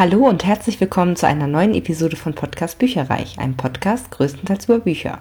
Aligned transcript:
Hallo 0.00 0.26
und 0.26 0.46
herzlich 0.46 0.80
willkommen 0.80 1.14
zu 1.14 1.26
einer 1.26 1.46
neuen 1.46 1.74
Episode 1.74 2.16
von 2.16 2.32
Podcast 2.32 2.78
Bücherreich, 2.78 3.38
einem 3.38 3.58
Podcast 3.58 4.10
größtenteils 4.10 4.64
über 4.64 4.78
Bücher. 4.78 5.18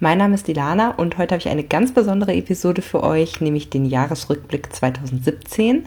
Mein 0.00 0.16
Name 0.16 0.36
ist 0.36 0.48
Ilana 0.48 0.92
und 0.92 1.18
heute 1.18 1.34
habe 1.34 1.42
ich 1.42 1.50
eine 1.50 1.64
ganz 1.64 1.92
besondere 1.92 2.32
Episode 2.32 2.80
für 2.80 3.02
euch, 3.02 3.42
nämlich 3.42 3.68
den 3.68 3.84
Jahresrückblick 3.84 4.72
2017. 4.72 5.84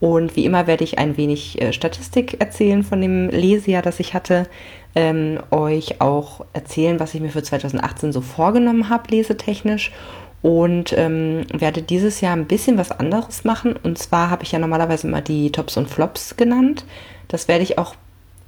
Und 0.00 0.36
wie 0.36 0.46
immer 0.46 0.66
werde 0.66 0.84
ich 0.84 0.98
ein 0.98 1.18
wenig 1.18 1.60
äh, 1.60 1.74
Statistik 1.74 2.40
erzählen 2.40 2.82
von 2.82 3.02
dem 3.02 3.28
Lesejahr, 3.28 3.82
das 3.82 4.00
ich 4.00 4.14
hatte, 4.14 4.46
ähm, 4.94 5.38
euch 5.50 6.00
auch 6.00 6.46
erzählen, 6.54 6.98
was 6.98 7.12
ich 7.12 7.20
mir 7.20 7.28
für 7.28 7.42
2018 7.42 8.10
so 8.10 8.22
vorgenommen 8.22 8.88
habe, 8.88 9.14
lesetechnisch 9.14 9.92
und 10.40 10.94
ähm, 10.96 11.44
werde 11.52 11.82
dieses 11.82 12.22
Jahr 12.22 12.34
ein 12.34 12.46
bisschen 12.46 12.78
was 12.78 12.90
anderes 12.90 13.44
machen. 13.44 13.74
Und 13.76 13.98
zwar 13.98 14.30
habe 14.30 14.44
ich 14.44 14.52
ja 14.52 14.58
normalerweise 14.58 15.08
immer 15.08 15.20
die 15.20 15.52
Tops 15.52 15.76
und 15.76 15.90
Flops 15.90 16.36
genannt. 16.36 16.86
Das 17.28 17.48
werde 17.48 17.62
ich 17.62 17.78
auch 17.78 17.94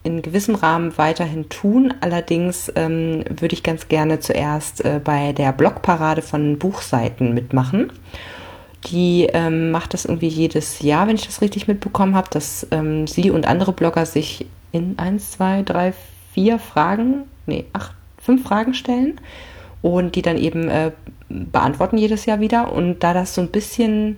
in 0.04 0.22
gewissem 0.22 0.54
Rahmen 0.54 0.96
weiterhin 0.96 1.48
tun. 1.48 1.94
Allerdings 2.00 2.72
ähm, 2.76 3.24
würde 3.28 3.54
ich 3.54 3.62
ganz 3.62 3.88
gerne 3.88 4.20
zuerst 4.20 4.84
äh, 4.84 5.00
bei 5.02 5.32
der 5.32 5.52
Blogparade 5.52 6.22
von 6.22 6.58
Buchseiten 6.58 7.34
mitmachen. 7.34 7.92
Die 8.86 9.28
ähm, 9.32 9.70
macht 9.70 9.92
das 9.92 10.04
irgendwie 10.04 10.28
jedes 10.28 10.80
Jahr, 10.80 11.08
wenn 11.08 11.16
ich 11.16 11.26
das 11.26 11.42
richtig 11.42 11.66
mitbekommen 11.66 12.14
habe, 12.14 12.28
dass 12.30 12.66
ähm, 12.70 13.06
sie 13.06 13.30
und 13.30 13.46
andere 13.46 13.72
Blogger 13.72 14.06
sich 14.06 14.46
in 14.70 14.98
eins, 14.98 15.32
zwei, 15.32 15.62
drei, 15.62 15.92
vier 16.32 16.58
Fragen, 16.58 17.24
nee, 17.46 17.64
acht, 17.72 17.92
fünf 18.18 18.44
Fragen 18.44 18.74
stellen 18.74 19.20
und 19.82 20.14
die 20.14 20.22
dann 20.22 20.38
eben 20.38 20.68
äh, 20.68 20.92
beantworten 21.28 21.98
jedes 21.98 22.24
Jahr 22.26 22.40
wieder. 22.40 22.72
Und 22.72 23.00
da 23.00 23.14
das 23.14 23.34
so 23.34 23.40
ein 23.40 23.48
bisschen 23.48 24.16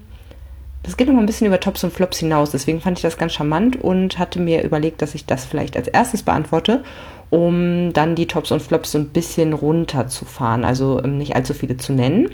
das 0.83 0.97
geht 0.97 1.09
noch 1.09 1.15
mal 1.15 1.21
ein 1.21 1.27
bisschen 1.27 1.47
über 1.47 1.61
Tops 1.61 1.85
und 1.85 1.93
Flops 1.93 2.19
hinaus. 2.19 2.51
Deswegen 2.51 2.81
fand 2.81 2.99
ich 2.99 3.03
das 3.03 3.19
ganz 3.19 3.33
charmant 3.33 3.77
und 3.77 4.19
hatte 4.19 4.41
mir 4.41 4.63
überlegt, 4.65 5.03
dass 5.03 5.15
ich 5.15 5.27
das 5.27 5.45
vielleicht 5.45 5.77
als 5.77 5.89
erstes 5.89 6.23
beantworte, 6.23 6.83
um 7.29 7.93
dann 7.93 8.15
die 8.15 8.27
Tops 8.27 8.51
und 8.51 8.63
Flops 8.63 8.93
so 8.93 8.99
ein 8.99 9.09
bisschen 9.09 9.53
runterzufahren. 9.53 10.65
Also 10.65 11.03
ähm, 11.03 11.19
nicht 11.19 11.37
allzu 11.37 11.55
viele 11.55 11.77
zu 11.77 11.93
nennen. 11.93 12.31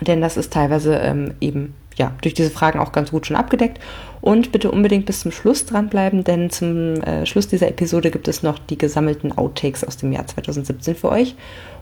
Denn 0.00 0.20
das 0.20 0.36
ist 0.36 0.52
teilweise 0.52 0.96
ähm, 0.96 1.34
eben 1.40 1.74
ja, 1.96 2.12
durch 2.22 2.34
diese 2.34 2.50
Fragen 2.50 2.80
auch 2.80 2.92
ganz 2.92 3.10
gut 3.10 3.26
schon 3.26 3.36
abgedeckt. 3.36 3.80
Und 4.20 4.52
bitte 4.52 4.70
unbedingt 4.70 5.06
bis 5.06 5.20
zum 5.20 5.32
Schluss 5.32 5.66
dranbleiben, 5.66 6.24
denn 6.24 6.50
zum 6.50 6.94
äh, 7.02 7.26
Schluss 7.26 7.46
dieser 7.46 7.68
Episode 7.68 8.10
gibt 8.10 8.26
es 8.26 8.42
noch 8.42 8.58
die 8.58 8.78
gesammelten 8.78 9.36
Outtakes 9.36 9.84
aus 9.84 9.98
dem 9.98 10.12
Jahr 10.12 10.26
2017 10.26 10.96
für 10.96 11.10
euch. 11.10 11.34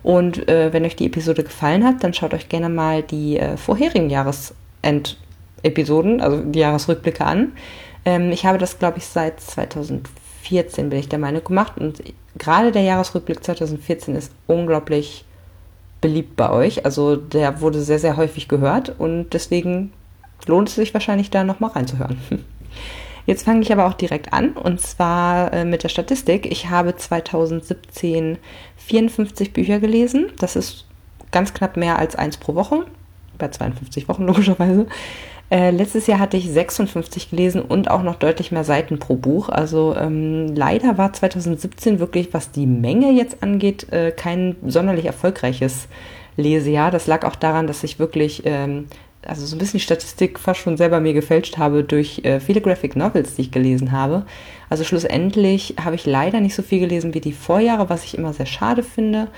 Und 0.03 0.49
äh, 0.49 0.73
wenn 0.73 0.85
euch 0.85 0.97
die 0.97 1.07
Episode 1.07 1.45
gefallen 1.45 1.85
hat, 1.85 2.03
dann 2.03 2.15
schaut 2.15 2.35
euch 2.35 2.49
gerne 2.49 2.69
mal 2.69 3.03
die 3.03 3.39
äh, 3.39 3.57
vorherigen 3.57 4.11
Jahresend 4.11 5.17
Episoden, 5.63 6.21
also 6.21 6.43
die 6.43 6.59
Jahresrückblicke 6.59 7.25
an. 7.25 7.53
Ähm, 8.05 8.31
ich 8.31 8.47
habe 8.47 8.59
das, 8.59 8.79
glaube 8.79 8.99
ich, 8.99 9.07
seit 9.07 9.41
2014, 9.41 10.91
bin 10.91 10.99
ich 10.99 11.09
der 11.09 11.19
Meinung, 11.19 11.45
gemacht. 11.45 11.75
Und 11.79 12.03
gerade 12.37 12.73
der 12.73 12.83
Jahresrückblick 12.83 13.45
2014 13.45 14.17
ist 14.17 14.33
unglaublich 14.47 15.25
beliebt 16.01 16.37
bei 16.37 16.51
euch. 16.51 16.85
Also 16.85 17.17
der 17.17 17.61
wurde 17.61 17.81
sehr, 17.81 17.99
sehr 17.99 18.17
häufig 18.17 18.49
gehört 18.49 18.95
und 18.99 19.31
deswegen 19.33 19.93
lohnt 20.47 20.69
es 20.69 20.75
sich 20.75 20.93
wahrscheinlich 20.93 21.31
da 21.31 21.45
nochmal 21.45 21.71
reinzuhören. 21.71 22.19
Jetzt 23.27 23.45
fange 23.45 23.61
ich 23.61 23.73
aber 23.73 23.87
auch 23.87 23.95
direkt 23.95 24.33
an 24.33 24.53
und 24.53 24.81
zwar 24.81 25.53
äh, 25.53 25.65
mit 25.65 25.85
der 25.85 25.89
Statistik. 25.89 26.51
Ich 26.51 26.71
habe 26.71 26.97
2017 26.97 28.39
54 28.77 29.53
Bücher 29.53 29.79
gelesen. 29.79 30.33
Das 30.39 30.57
ist 30.57 30.87
ganz 31.31 31.55
knapp 31.55 31.77
mehr 31.77 31.99
als 31.99 32.17
eins 32.17 32.37
pro 32.37 32.57
Woche. 32.57 32.85
Bei 33.39 33.49
52 33.49 34.09
Wochen 34.09 34.25
logischerweise. 34.27 34.87
Äh, 35.53 35.71
letztes 35.71 36.07
Jahr 36.07 36.19
hatte 36.19 36.39
ich 36.39 36.51
56 36.51 37.29
gelesen 37.29 37.61
und 37.61 37.91
auch 37.91 38.03
noch 38.03 38.15
deutlich 38.15 38.53
mehr 38.53 38.65
Seiten 38.65 38.99
pro 38.99 39.17
Buch. 39.17 39.51
Also 39.51 39.95
ähm, 39.95 40.57
leider 40.57 40.97
war 40.97 41.13
2017 41.13 41.99
wirklich, 41.99 42.33
was 42.33 42.53
die 42.53 42.65
Menge 42.65 43.13
jetzt 43.13 43.43
angeht, 43.43 43.93
äh, 43.93 44.13
kein 44.13 44.57
sonderlich 44.67 45.05
erfolgreiches 45.05 45.89
Lesejahr. 46.39 46.91
Das 46.91 47.07
lag 47.07 47.27
auch 47.27 47.37
daran, 47.37 47.67
dass 47.67 47.85
ich 47.85 47.99
wirklich, 47.99 48.45
ähm, 48.47 48.87
also 49.27 49.45
so 49.45 49.55
ein 49.55 49.59
bisschen 49.59 49.77
die 49.77 49.85
Statistik 49.85 50.39
fast 50.39 50.61
schon 50.61 50.79
selber 50.79 51.01
mir 51.01 51.13
gefälscht 51.13 51.59
habe 51.59 51.85
durch 51.85 52.23
äh, 52.25 52.41
viele 52.41 52.63
Graphic 52.63 52.97
Novels, 52.97 53.35
die 53.35 53.43
ich 53.43 53.51
gelesen 53.51 53.93
habe. 53.93 54.25
Also 54.71 54.85
schlussendlich 54.85 55.75
habe 55.85 55.97
ich 55.97 56.07
leider 56.07 56.41
nicht 56.41 56.55
so 56.55 56.63
viel 56.63 56.81
gelesen 56.81 57.13
wie 57.13 57.21
die 57.21 57.35
Vorjahre, 57.35 57.91
was 57.91 58.05
ich 58.05 58.17
immer 58.17 58.33
sehr 58.33 58.47
schade 58.47 58.83
finde. 58.83 59.29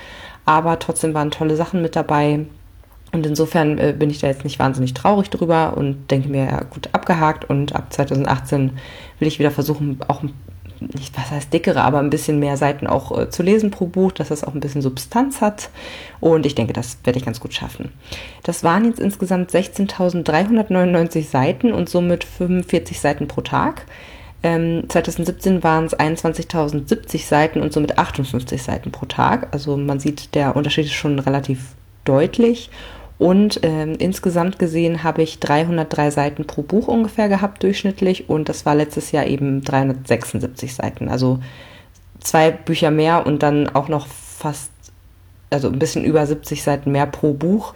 Aber 0.45 0.79
trotzdem 0.79 1.13
waren 1.13 1.29
tolle 1.29 1.57
Sachen 1.57 1.81
mit 1.81 1.97
dabei. 1.97 2.45
Und 3.15 3.25
insofern 3.25 3.77
äh, 3.77 3.95
bin 3.97 4.09
ich 4.09 4.19
da 4.19 4.27
jetzt 4.27 4.43
nicht 4.43 4.59
wahnsinnig 4.59 4.93
traurig 4.93 5.29
drüber 5.29 5.77
und 5.77 6.11
denke 6.11 6.27
mir, 6.27 6.43
ja, 6.43 6.63
gut, 6.63 6.89
abgehakt. 6.91 7.49
Und 7.49 7.73
ab 7.73 7.93
2018 7.93 8.71
will 9.19 9.27
ich 9.29 9.39
wieder 9.39 9.51
versuchen, 9.51 9.99
auch 10.09 10.21
nicht, 10.81 11.17
was 11.17 11.31
heißt 11.31 11.53
dickere, 11.53 11.81
aber 11.81 11.99
ein 11.99 12.09
bisschen 12.09 12.39
mehr 12.39 12.57
Seiten 12.57 12.87
auch 12.87 13.17
äh, 13.17 13.29
zu 13.29 13.41
lesen 13.41 13.71
pro 13.71 13.85
Buch, 13.85 14.11
dass 14.11 14.27
das 14.27 14.43
auch 14.43 14.53
ein 14.53 14.59
bisschen 14.59 14.81
Substanz 14.81 15.39
hat. 15.39 15.69
Und 16.19 16.45
ich 16.45 16.55
denke, 16.55 16.73
das 16.73 16.97
werde 17.05 17.17
ich 17.17 17.23
ganz 17.23 17.39
gut 17.39 17.53
schaffen. 17.53 17.93
Das 18.43 18.65
waren 18.65 18.83
jetzt 18.83 18.99
insgesamt 18.99 19.49
16.399 19.49 21.29
Seiten 21.29 21.71
und 21.71 21.87
somit 21.87 22.25
45 22.25 22.99
Seiten 22.99 23.29
pro 23.29 23.39
Tag. 23.39 23.85
Ähm, 24.43 24.83
2017 24.89 25.63
waren 25.63 25.85
es 25.85 25.97
21.070 25.97 27.25
Seiten 27.25 27.61
und 27.61 27.71
somit 27.71 27.97
58 27.97 28.61
Seiten 28.61 28.91
pro 28.91 29.05
Tag. 29.05 29.47
Also 29.53 29.77
man 29.77 30.01
sieht, 30.01 30.35
der 30.35 30.57
Unterschied 30.57 30.87
ist 30.87 30.93
schon 30.93 31.17
relativ 31.19 31.75
deutlich. 32.03 32.69
Und 33.17 33.61
ähm, 33.63 33.95
insgesamt 33.97 34.59
gesehen 34.59 35.03
habe 35.03 35.21
ich 35.21 35.39
303 35.39 36.11
Seiten 36.11 36.45
pro 36.45 36.63
Buch 36.63 36.87
ungefähr 36.87 37.29
gehabt, 37.29 37.63
durchschnittlich. 37.63 38.29
Und 38.29 38.49
das 38.49 38.65
war 38.65 38.75
letztes 38.75 39.11
Jahr 39.11 39.25
eben 39.25 39.63
376 39.63 40.75
Seiten. 40.75 41.07
Also 41.07 41.39
zwei 42.19 42.51
Bücher 42.51 42.91
mehr 42.91 43.25
und 43.25 43.41
dann 43.41 43.69
auch 43.69 43.87
noch 43.87 44.07
fast, 44.07 44.71
also 45.49 45.69
ein 45.69 45.79
bisschen 45.79 46.03
über 46.03 46.25
70 46.25 46.61
Seiten 46.61 46.91
mehr 46.91 47.05
pro 47.05 47.33
Buch. 47.33 47.73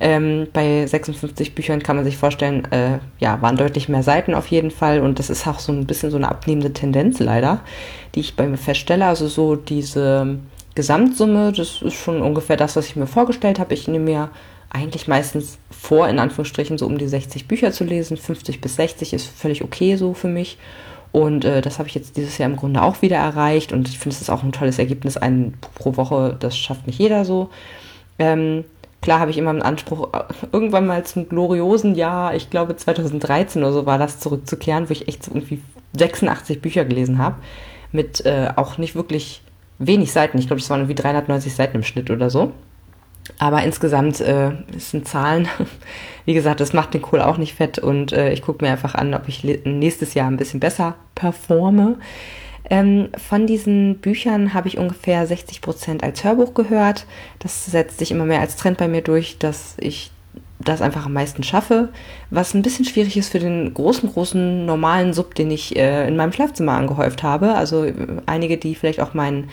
Ähm, 0.00 0.46
bei 0.52 0.86
56 0.86 1.54
Büchern 1.54 1.82
kann 1.82 1.96
man 1.96 2.04
sich 2.04 2.16
vorstellen, 2.16 2.70
äh, 2.70 2.98
ja, 3.18 3.42
waren 3.42 3.56
deutlich 3.56 3.88
mehr 3.88 4.04
Seiten 4.04 4.32
auf 4.34 4.46
jeden 4.46 4.70
Fall. 4.70 5.00
Und 5.00 5.18
das 5.18 5.28
ist 5.28 5.46
auch 5.46 5.58
so 5.58 5.72
ein 5.72 5.86
bisschen 5.86 6.10
so 6.10 6.16
eine 6.16 6.28
abnehmende 6.28 6.72
Tendenz 6.72 7.18
leider, 7.18 7.60
die 8.14 8.20
ich 8.20 8.36
bei 8.36 8.46
mir 8.46 8.56
feststelle. 8.56 9.04
Also 9.04 9.28
so 9.28 9.56
diese 9.56 10.38
Gesamtsumme, 10.74 11.52
das 11.52 11.82
ist 11.82 11.94
schon 11.94 12.22
ungefähr 12.22 12.56
das, 12.56 12.76
was 12.76 12.86
ich 12.86 12.96
mir 12.96 13.08
vorgestellt 13.08 13.58
habe. 13.58 13.74
Ich 13.74 13.88
nehme 13.88 14.04
mir 14.04 14.30
eigentlich 14.70 15.08
meistens 15.08 15.58
vor, 15.70 16.08
in 16.08 16.18
Anführungsstrichen, 16.18 16.78
so 16.78 16.86
um 16.86 16.98
die 16.98 17.08
60 17.08 17.48
Bücher 17.48 17.72
zu 17.72 17.84
lesen. 17.84 18.16
50 18.16 18.60
bis 18.60 18.76
60 18.76 19.12
ist 19.14 19.26
völlig 19.26 19.64
okay 19.64 19.96
so 19.96 20.14
für 20.14 20.28
mich. 20.28 20.58
Und 21.10 21.44
äh, 21.44 21.62
das 21.62 21.78
habe 21.78 21.88
ich 21.88 21.94
jetzt 21.94 22.16
dieses 22.16 22.38
Jahr 22.38 22.50
im 22.50 22.56
Grunde 22.56 22.82
auch 22.82 23.00
wieder 23.00 23.16
erreicht. 23.16 23.72
Und 23.72 23.88
ich 23.88 23.98
finde, 23.98 24.14
es 24.14 24.20
ist 24.20 24.30
auch 24.30 24.42
ein 24.42 24.52
tolles 24.52 24.78
Ergebnis, 24.78 25.16
ein 25.16 25.54
pro 25.74 25.96
Woche. 25.96 26.36
Das 26.38 26.56
schafft 26.56 26.86
nicht 26.86 26.98
jeder 26.98 27.24
so. 27.24 27.48
Ähm, 28.18 28.64
klar 29.00 29.20
habe 29.20 29.30
ich 29.30 29.38
immer 29.38 29.50
einen 29.50 29.62
Anspruch, 29.62 30.12
äh, 30.12 30.24
irgendwann 30.52 30.86
mal 30.86 31.04
zum 31.04 31.28
gloriosen 31.28 31.94
Jahr, 31.94 32.34
ich 32.34 32.50
glaube 32.50 32.76
2013 32.76 33.62
oder 33.62 33.72
so 33.72 33.86
war 33.86 33.96
das, 33.96 34.18
zurückzukehren, 34.18 34.88
wo 34.88 34.92
ich 34.92 35.08
echt 35.08 35.24
so 35.24 35.30
irgendwie 35.32 35.62
86 35.96 36.60
Bücher 36.60 36.84
gelesen 36.84 37.18
habe. 37.18 37.36
Mit 37.90 38.26
äh, 38.26 38.50
auch 38.56 38.76
nicht 38.76 38.94
wirklich 38.94 39.40
wenig 39.78 40.12
Seiten. 40.12 40.38
Ich 40.38 40.46
glaube, 40.46 40.60
das 40.60 40.68
waren 40.68 40.80
irgendwie 40.80 40.94
390 40.94 41.54
Seiten 41.54 41.76
im 41.76 41.84
Schnitt 41.84 42.10
oder 42.10 42.28
so. 42.28 42.52
Aber 43.38 43.62
insgesamt 43.62 44.20
äh, 44.20 44.52
sind 44.76 45.06
Zahlen, 45.06 45.48
wie 46.24 46.34
gesagt, 46.34 46.60
das 46.60 46.72
macht 46.72 46.94
den 46.94 47.02
Kohl 47.02 47.20
auch 47.20 47.38
nicht 47.38 47.54
fett 47.54 47.78
und 47.78 48.12
äh, 48.12 48.32
ich 48.32 48.42
gucke 48.42 48.64
mir 48.64 48.70
einfach 48.70 48.94
an, 48.94 49.14
ob 49.14 49.28
ich 49.28 49.44
nächstes 49.44 50.14
Jahr 50.14 50.30
ein 50.30 50.36
bisschen 50.36 50.60
besser 50.60 50.96
performe. 51.14 51.96
Ähm, 52.70 53.08
von 53.16 53.46
diesen 53.46 53.98
Büchern 53.98 54.52
habe 54.52 54.68
ich 54.68 54.78
ungefähr 54.78 55.26
60 55.26 55.60
Prozent 55.60 56.02
als 56.02 56.22
Hörbuch 56.24 56.54
gehört. 56.54 57.06
Das 57.38 57.66
setzt 57.66 57.98
sich 57.98 58.10
immer 58.10 58.24
mehr 58.24 58.40
als 58.40 58.56
Trend 58.56 58.78
bei 58.78 58.88
mir 58.88 59.02
durch, 59.02 59.38
dass 59.38 59.74
ich 59.78 60.10
das 60.60 60.82
einfach 60.82 61.06
am 61.06 61.12
meisten 61.12 61.42
schaffe. 61.42 61.88
Was 62.30 62.52
ein 62.52 62.62
bisschen 62.62 62.84
schwierig 62.84 63.16
ist 63.16 63.30
für 63.30 63.38
den 63.38 63.72
großen, 63.72 64.12
großen 64.12 64.66
normalen 64.66 65.14
Sub, 65.14 65.34
den 65.34 65.50
ich 65.50 65.76
äh, 65.76 66.06
in 66.06 66.16
meinem 66.16 66.32
Schlafzimmer 66.32 66.72
angehäuft 66.72 67.22
habe. 67.22 67.54
Also 67.54 67.84
äh, 67.84 67.94
einige, 68.26 68.58
die 68.58 68.74
vielleicht 68.74 69.00
auch 69.00 69.14
meinen 69.14 69.48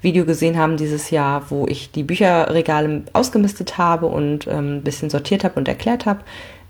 Video 0.00 0.24
gesehen 0.24 0.56
haben 0.56 0.76
dieses 0.76 1.10
Jahr, 1.10 1.50
wo 1.50 1.66
ich 1.66 1.90
die 1.90 2.04
Bücherregale 2.04 3.02
ausgemistet 3.12 3.78
habe 3.78 4.06
und 4.06 4.46
ähm, 4.46 4.76
ein 4.76 4.82
bisschen 4.82 5.10
sortiert 5.10 5.44
habe 5.44 5.58
und 5.58 5.68
erklärt 5.68 6.06
habe. 6.06 6.20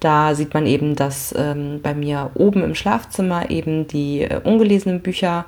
Da 0.00 0.34
sieht 0.34 0.54
man 0.54 0.66
eben, 0.66 0.96
dass 0.96 1.34
ähm, 1.36 1.80
bei 1.82 1.94
mir 1.94 2.30
oben 2.34 2.62
im 2.62 2.74
Schlafzimmer 2.74 3.50
eben 3.50 3.86
die 3.86 4.22
äh, 4.22 4.40
ungelesenen 4.42 5.00
Bücher 5.00 5.44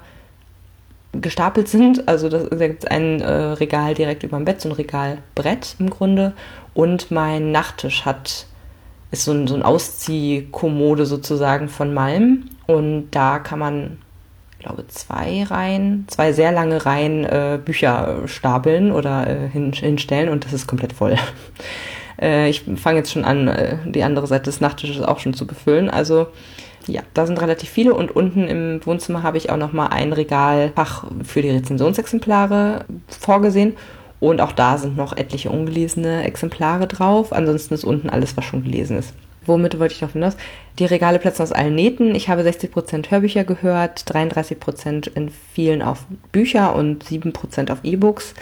gestapelt 1.13 1.69
sind. 1.69 2.07
Also 2.09 2.29
das, 2.29 2.49
da 2.51 2.69
gibt 2.69 2.85
es 2.85 2.91
ein 2.91 3.21
äh, 3.21 3.33
Regal 3.33 3.95
direkt 3.95 4.23
über 4.23 4.37
dem 4.37 4.45
Bett, 4.45 4.61
so 4.61 4.69
ein 4.69 4.75
Regalbrett 4.75 5.77
im 5.79 5.89
Grunde. 5.91 6.35
Und 6.75 7.11
mein 7.11 7.51
Nachttisch 7.53 8.05
hat 8.05 8.47
ist 9.11 9.25
so 9.25 9.33
ein, 9.33 9.47
so 9.49 9.55
ein 9.55 9.63
Ausziehkommode 9.63 11.07
sozusagen 11.07 11.69
von 11.69 11.93
Malm. 11.93 12.51
Und 12.67 13.11
da 13.11 13.39
kann 13.39 13.59
man 13.59 13.99
glaube, 14.61 14.87
zwei 14.89 15.43
Reihen, 15.45 16.05
zwei 16.09 16.33
sehr 16.33 16.53
lange 16.53 16.87
Reihen 16.87 17.25
äh, 17.25 17.59
Bücher 17.63 18.23
stapeln 18.27 18.93
oder 18.93 19.27
äh, 19.27 19.49
hin, 19.49 19.73
hinstellen 19.73 20.29
und 20.29 20.45
das 20.45 20.53
ist 20.53 20.67
komplett 20.67 20.93
voll. 20.93 21.17
äh, 22.23 22.49
ich 22.49 22.65
fange 22.77 22.99
jetzt 22.99 23.13
schon 23.13 23.25
an, 23.25 23.49
äh, 23.49 23.77
die 23.87 24.05
andere 24.05 24.27
Seite 24.27 24.45
des 24.45 24.61
Nachttisches 24.61 25.03
auch 25.03 25.19
schon 25.19 25.35
zu 25.35 25.47
befüllen. 25.47 25.91
Also 25.91 26.29
ja, 26.87 27.03
da 27.15 27.27
sind 27.27 27.41
relativ 27.41 27.69
viele 27.69 27.95
und 27.95 28.15
unten 28.15 28.47
im 28.47 28.85
Wohnzimmer 28.85 29.23
habe 29.23 29.39
ich 29.39 29.51
auch 29.51 29.57
noch 29.57 29.73
mal 29.73 29.89
ein 29.89 30.13
Regalfach 30.13 31.05
für 31.25 31.43
die 31.43 31.51
Rezensionsexemplare 31.51 32.85
vorgesehen 33.09 33.77
und 34.19 34.41
auch 34.41 34.53
da 34.53 34.77
sind 34.77 34.97
noch 34.97 35.17
etliche 35.17 35.51
ungelesene 35.51 36.25
Exemplare 36.25 36.87
drauf. 36.87 37.33
Ansonsten 37.33 37.75
ist 37.75 37.85
unten 37.85 38.11
alles, 38.11 38.37
was 38.37 38.45
schon 38.45 38.63
gelesen 38.63 38.99
ist. 38.99 39.15
Womit 39.47 39.79
wollte 39.79 39.95
ich 39.95 40.01
darauf 40.01 40.13
hinaus? 40.13 40.37
Die 40.79 40.85
Regale 40.85 41.19
platzen 41.19 41.43
aus 41.43 41.53
allen 41.53 41.75
Nähten. 41.75 42.15
Ich 42.15 42.29
habe 42.29 42.43
60% 42.43 43.11
Hörbücher 43.11 43.45
gehört, 43.45 44.01
33% 44.01 45.11
in 45.15 45.31
vielen 45.55 45.83
auf 45.83 46.07
Bücher 46.33 46.75
und 46.75 47.05
7% 47.05 47.73
auf 47.73 47.79
E-Books. 47.83 48.35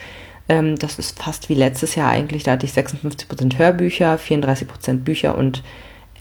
Ähm, 0.49 0.77
das 0.77 0.99
ist 0.99 1.23
fast 1.23 1.49
wie 1.49 1.55
letztes 1.55 1.95
Jahr 1.95 2.11
eigentlich. 2.11 2.43
Da 2.43 2.53
hatte 2.53 2.67
ich 2.67 2.73
56% 2.73 3.59
Hörbücher, 3.59 4.17
34% 4.17 4.99
Bücher 4.99 5.37
und 5.37 5.63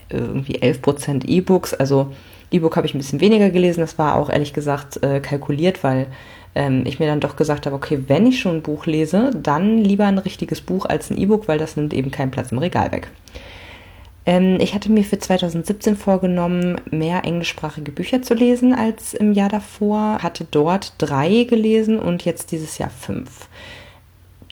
irgendwie 0.09 0.59
11% 0.59 1.25
E-Books. 1.27 1.73
Also 1.73 2.13
E-Book 2.51 2.77
habe 2.77 2.88
ich 2.88 2.94
ein 2.94 3.00
bisschen 3.00 3.21
weniger 3.21 3.50
gelesen. 3.50 3.81
Das 3.81 3.97
war 3.97 4.15
auch 4.15 4.30
ehrlich 4.30 4.53
gesagt 4.53 5.01
äh, 5.03 5.19
kalkuliert, 5.19 5.83
weil 5.83 6.07
ähm, 6.56 6.83
ich 6.85 7.00
mir 7.00 7.07
dann 7.07 7.19
doch 7.19 7.35
gesagt 7.35 7.65
habe, 7.65 7.75
okay, 7.75 8.03
wenn 8.07 8.25
ich 8.25 8.39
schon 8.39 8.57
ein 8.57 8.62
Buch 8.62 8.85
lese, 8.85 9.31
dann 9.35 9.80
lieber 9.80 10.06
ein 10.06 10.18
richtiges 10.18 10.62
Buch 10.62 10.85
als 10.85 11.09
ein 11.09 11.18
E-Book, 11.18 11.47
weil 11.47 11.57
das 11.57 11.75
nimmt 11.75 11.94
eben 11.94 12.12
keinen 12.12 12.31
Platz 12.31 12.51
im 12.51 12.57
Regal 12.59 12.91
weg. 12.91 13.09
Ähm, 14.27 14.59
ich 14.59 14.75
hatte 14.75 14.91
mir 14.91 15.03
für 15.03 15.18
2017 15.18 15.95
vorgenommen, 15.95 16.79
mehr 16.91 17.24
englischsprachige 17.24 17.91
Bücher 17.91 18.21
zu 18.21 18.35
lesen 18.35 18.75
als 18.75 19.15
im 19.15 19.31
Jahr 19.31 19.50
davor. 19.50 20.19
Hatte 20.21 20.45
dort 20.51 20.94
drei 21.00 21.45
gelesen 21.45 21.97
und 21.97 22.25
jetzt 22.25 22.51
dieses 22.51 22.77
Jahr 22.77 22.91
fünf. 22.91 23.47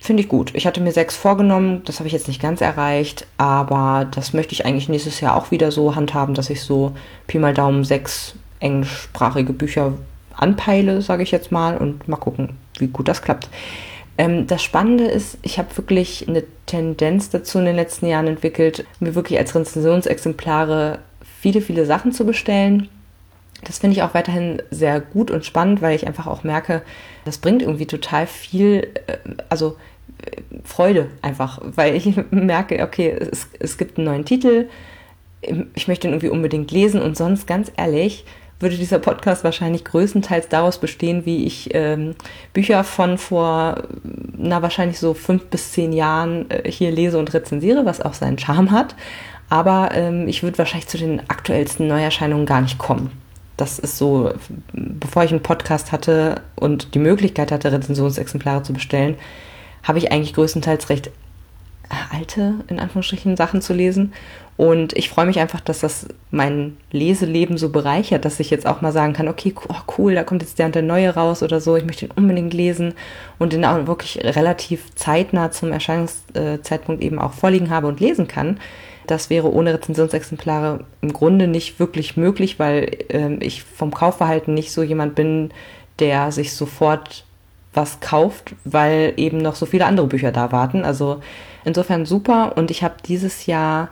Finde 0.01 0.23
ich 0.23 0.29
gut. 0.29 0.51
Ich 0.53 0.65
hatte 0.65 0.81
mir 0.81 0.91
sechs 0.91 1.15
vorgenommen, 1.15 1.81
das 1.85 1.99
habe 1.99 2.07
ich 2.07 2.13
jetzt 2.13 2.27
nicht 2.27 2.41
ganz 2.41 2.61
erreicht, 2.61 3.27
aber 3.37 4.07
das 4.11 4.33
möchte 4.33 4.53
ich 4.53 4.65
eigentlich 4.65 4.87
nächstes 4.87 5.19
Jahr 5.19 5.35
auch 5.35 5.51
wieder 5.51 5.71
so 5.71 5.95
handhaben, 5.95 6.35
dass 6.35 6.49
ich 6.49 6.61
so 6.61 6.93
Pi 7.27 7.39
mal 7.39 7.53
Daumen 7.53 7.83
sechs 7.83 8.35
englischsprachige 8.59 9.51
Bücher 9.51 9.93
anpeile, 10.35 11.01
sage 11.01 11.23
ich 11.23 11.31
jetzt 11.31 11.51
mal, 11.51 11.77
und 11.77 12.07
mal 12.07 12.17
gucken, 12.17 12.51
wie 12.77 12.87
gut 12.87 13.07
das 13.07 13.21
klappt. 13.21 13.49
Ähm, 14.17 14.47
das 14.47 14.63
Spannende 14.63 15.05
ist, 15.05 15.37
ich 15.41 15.57
habe 15.57 15.75
wirklich 15.77 16.27
eine 16.27 16.43
Tendenz 16.65 17.29
dazu 17.29 17.59
in 17.59 17.65
den 17.65 17.75
letzten 17.75 18.07
Jahren 18.07 18.27
entwickelt, 18.27 18.85
mir 18.99 19.15
wirklich 19.15 19.39
als 19.39 19.53
Rezensionsexemplare 19.53 20.99
viele, 21.41 21.61
viele 21.61 21.85
Sachen 21.85 22.11
zu 22.11 22.25
bestellen. 22.25 22.89
Das 23.63 23.79
finde 23.79 23.95
ich 23.95 24.03
auch 24.03 24.13
weiterhin 24.13 24.61
sehr 24.71 24.99
gut 24.99 25.31
und 25.31 25.45
spannend, 25.45 25.81
weil 25.81 25.95
ich 25.95 26.07
einfach 26.07 26.27
auch 26.27 26.43
merke, 26.43 26.81
das 27.25 27.37
bringt 27.37 27.61
irgendwie 27.61 27.87
total 27.87 28.27
viel, 28.27 28.87
äh, 29.07 29.17
also 29.49 29.75
äh, 30.23 30.41
Freude 30.63 31.09
einfach, 31.21 31.59
weil 31.63 31.95
ich 31.95 32.15
merke, 32.31 32.81
okay, 32.83 33.09
es, 33.09 33.47
es 33.59 33.77
gibt 33.77 33.97
einen 33.97 34.05
neuen 34.05 34.25
Titel, 34.25 34.69
ich 35.75 35.87
möchte 35.87 36.07
ihn 36.07 36.13
irgendwie 36.13 36.29
unbedingt 36.29 36.71
lesen 36.71 37.01
und 37.01 37.15
sonst 37.17 37.45
ganz 37.45 37.71
ehrlich, 37.77 38.25
würde 38.59 38.77
dieser 38.77 38.99
Podcast 38.99 39.43
wahrscheinlich 39.43 39.83
größtenteils 39.83 40.47
daraus 40.47 40.79
bestehen, 40.79 41.25
wie 41.25 41.45
ich 41.45 41.69
ähm, 41.73 42.15
Bücher 42.53 42.83
von 42.83 43.17
vor, 43.17 43.83
na 44.37 44.61
wahrscheinlich 44.61 44.99
so 44.99 45.13
fünf 45.13 45.45
bis 45.45 45.73
zehn 45.73 45.91
Jahren 45.91 46.49
äh, 46.49 46.69
hier 46.69 46.91
lese 46.91 47.19
und 47.19 47.33
rezensiere, 47.33 47.85
was 47.85 48.01
auch 48.01 48.13
seinen 48.13 48.39
Charme 48.39 48.71
hat. 48.71 48.95
Aber 49.49 49.89
ähm, 49.93 50.27
ich 50.27 50.41
würde 50.41 50.57
wahrscheinlich 50.57 50.87
zu 50.87 50.97
den 50.97 51.19
aktuellsten 51.29 51.87
Neuerscheinungen 51.87 52.45
gar 52.45 52.61
nicht 52.61 52.77
kommen. 52.77 53.11
Das 53.57 53.79
ist 53.79 53.97
so, 53.97 54.33
bevor 54.73 55.23
ich 55.23 55.31
einen 55.31 55.43
Podcast 55.43 55.91
hatte 55.91 56.41
und 56.55 56.93
die 56.93 56.99
Möglichkeit 56.99 57.51
hatte, 57.51 57.71
Rezensionsexemplare 57.71 58.63
zu 58.63 58.73
bestellen, 58.73 59.15
habe 59.83 59.97
ich 59.97 60.11
eigentlich 60.11 60.33
größtenteils 60.33 60.89
recht 60.89 61.11
alte, 62.11 62.55
in 62.67 62.79
Anführungsstrichen, 62.79 63.37
Sachen 63.37 63.61
zu 63.61 63.73
lesen. 63.73 64.13
Und 64.57 64.93
ich 64.93 65.09
freue 65.09 65.25
mich 65.25 65.39
einfach, 65.39 65.59
dass 65.59 65.81
das 65.81 66.07
mein 66.31 66.77
Leseleben 66.91 67.57
so 67.57 67.69
bereichert, 67.69 68.23
dass 68.23 68.39
ich 68.39 68.49
jetzt 68.49 68.65
auch 68.65 68.81
mal 68.81 68.93
sagen 68.93 69.11
kann, 69.11 69.27
okay, 69.27 69.53
oh 69.67 69.75
cool, 69.97 70.15
da 70.15 70.23
kommt 70.23 70.43
jetzt 70.43 70.57
der 70.59 70.67
und 70.67 70.75
der 70.75 70.81
neue 70.81 71.13
raus 71.13 71.43
oder 71.43 71.59
so, 71.59 71.75
ich 71.75 71.83
möchte 71.83 72.05
ihn 72.05 72.11
unbedingt 72.15 72.53
lesen 72.53 72.93
und 73.37 73.51
den 73.51 73.65
auch 73.65 73.85
wirklich 73.85 74.23
relativ 74.23 74.95
zeitnah 74.95 75.51
zum 75.51 75.73
Erscheinungszeitpunkt 75.73 77.03
eben 77.03 77.19
auch 77.19 77.33
vorliegen 77.33 77.69
habe 77.69 77.87
und 77.87 77.99
lesen 77.99 78.27
kann. 78.29 78.59
Das 79.07 79.29
wäre 79.29 79.51
ohne 79.51 79.73
Rezensionsexemplare 79.73 80.85
im 81.01 81.13
Grunde 81.13 81.47
nicht 81.47 81.79
wirklich 81.79 82.15
möglich, 82.15 82.57
weil 82.57 82.89
äh, 83.09 83.35
ich 83.41 83.63
vom 83.63 83.93
Kaufverhalten 83.93 84.53
nicht 84.53 84.71
so 84.71 84.83
jemand 84.83 85.15
bin, 85.15 85.51
der 85.99 86.31
sich 86.31 86.53
sofort 86.53 87.25
was 87.73 87.99
kauft, 87.99 88.55
weil 88.63 89.13
eben 89.17 89.37
noch 89.37 89.55
so 89.55 89.65
viele 89.65 89.85
andere 89.85 90.07
Bücher 90.07 90.31
da 90.31 90.53
warten. 90.53 90.85
Also 90.85 91.19
insofern 91.65 92.05
super 92.05 92.53
und 92.55 92.71
ich 92.71 92.83
habe 92.83 92.95
dieses 93.05 93.45
Jahr 93.47 93.89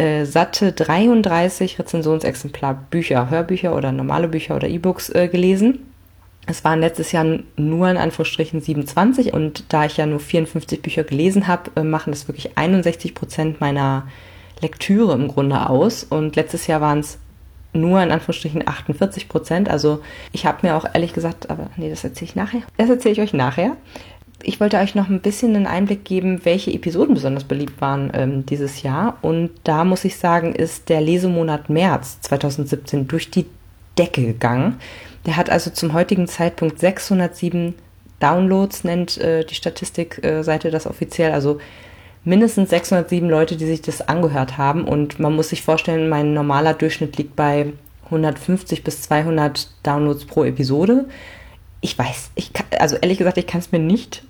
äh, 0.00 0.24
satte 0.24 0.72
33 0.72 1.78
Rezensionsexemplar 1.78 2.86
Bücher, 2.90 3.28
Hörbücher 3.28 3.76
oder 3.76 3.92
normale 3.92 4.28
Bücher 4.28 4.56
oder 4.56 4.66
E-Books 4.66 5.10
äh, 5.10 5.28
gelesen. 5.28 5.80
Es 6.46 6.64
waren 6.64 6.80
letztes 6.80 7.12
Jahr 7.12 7.26
nur 7.56 7.90
in 7.90 7.98
Anführungsstrichen 7.98 8.62
27 8.62 9.34
und 9.34 9.64
da 9.68 9.84
ich 9.84 9.98
ja 9.98 10.06
nur 10.06 10.20
54 10.20 10.80
Bücher 10.80 11.04
gelesen 11.04 11.46
habe, 11.46 11.70
äh, 11.76 11.82
machen 11.82 12.12
das 12.12 12.28
wirklich 12.28 12.56
61 12.56 13.14
Prozent 13.14 13.60
meiner 13.60 14.06
Lektüre 14.62 15.12
im 15.12 15.28
Grunde 15.28 15.68
aus. 15.68 16.02
Und 16.04 16.34
letztes 16.34 16.66
Jahr 16.66 16.80
waren 16.80 17.00
es 17.00 17.18
nur 17.74 18.02
in 18.02 18.10
Anführungsstrichen 18.10 18.66
48 18.66 19.28
Prozent. 19.28 19.68
Also 19.68 20.00
ich 20.32 20.46
habe 20.46 20.66
mir 20.66 20.76
auch 20.76 20.86
ehrlich 20.94 21.12
gesagt, 21.12 21.50
aber 21.50 21.68
nee, 21.76 21.90
das 21.90 22.04
erzähle 22.04 22.30
ich 22.30 22.36
nachher. 22.36 22.62
Das 22.78 22.88
erzähle 22.88 23.12
ich 23.12 23.20
euch 23.20 23.34
nachher 23.34 23.76
ich 24.42 24.60
wollte 24.60 24.78
euch 24.78 24.94
noch 24.94 25.08
ein 25.08 25.20
bisschen 25.20 25.54
einen 25.54 25.66
Einblick 25.66 26.04
geben, 26.04 26.44
welche 26.44 26.72
Episoden 26.72 27.14
besonders 27.14 27.44
beliebt 27.44 27.80
waren 27.80 28.10
ähm, 28.14 28.46
dieses 28.46 28.82
Jahr. 28.82 29.18
Und 29.22 29.50
da 29.64 29.84
muss 29.84 30.04
ich 30.04 30.16
sagen, 30.16 30.54
ist 30.54 30.88
der 30.88 31.00
Lesemonat 31.00 31.68
März 31.68 32.20
2017 32.22 33.08
durch 33.08 33.30
die 33.30 33.46
Decke 33.98 34.24
gegangen. 34.24 34.76
Der 35.26 35.36
hat 35.36 35.50
also 35.50 35.70
zum 35.70 35.92
heutigen 35.92 36.26
Zeitpunkt 36.26 36.78
607 36.78 37.74
Downloads, 38.20 38.84
nennt 38.84 39.18
äh, 39.18 39.44
die 39.44 39.54
Statistikseite 39.54 40.68
äh, 40.68 40.70
das 40.70 40.86
offiziell. 40.86 41.32
Also 41.32 41.60
mindestens 42.24 42.70
607 42.70 43.28
Leute, 43.28 43.56
die 43.56 43.66
sich 43.66 43.82
das 43.82 44.00
angehört 44.02 44.58
haben. 44.58 44.84
Und 44.84 45.18
man 45.18 45.34
muss 45.34 45.50
sich 45.50 45.62
vorstellen, 45.62 46.08
mein 46.08 46.32
normaler 46.34 46.74
Durchschnitt 46.74 47.16
liegt 47.16 47.36
bei 47.36 47.72
150 48.06 48.84
bis 48.84 49.02
200 49.02 49.70
Downloads 49.82 50.24
pro 50.24 50.44
Episode. 50.44 51.06
Ich 51.80 51.98
weiß, 51.98 52.32
ich 52.34 52.52
kann, 52.52 52.66
also 52.78 52.96
ehrlich 52.96 53.18
gesagt, 53.18 53.38
ich 53.38 53.46
kann 53.46 53.60
es 53.60 53.72
mir 53.72 53.78
nicht 53.78 54.22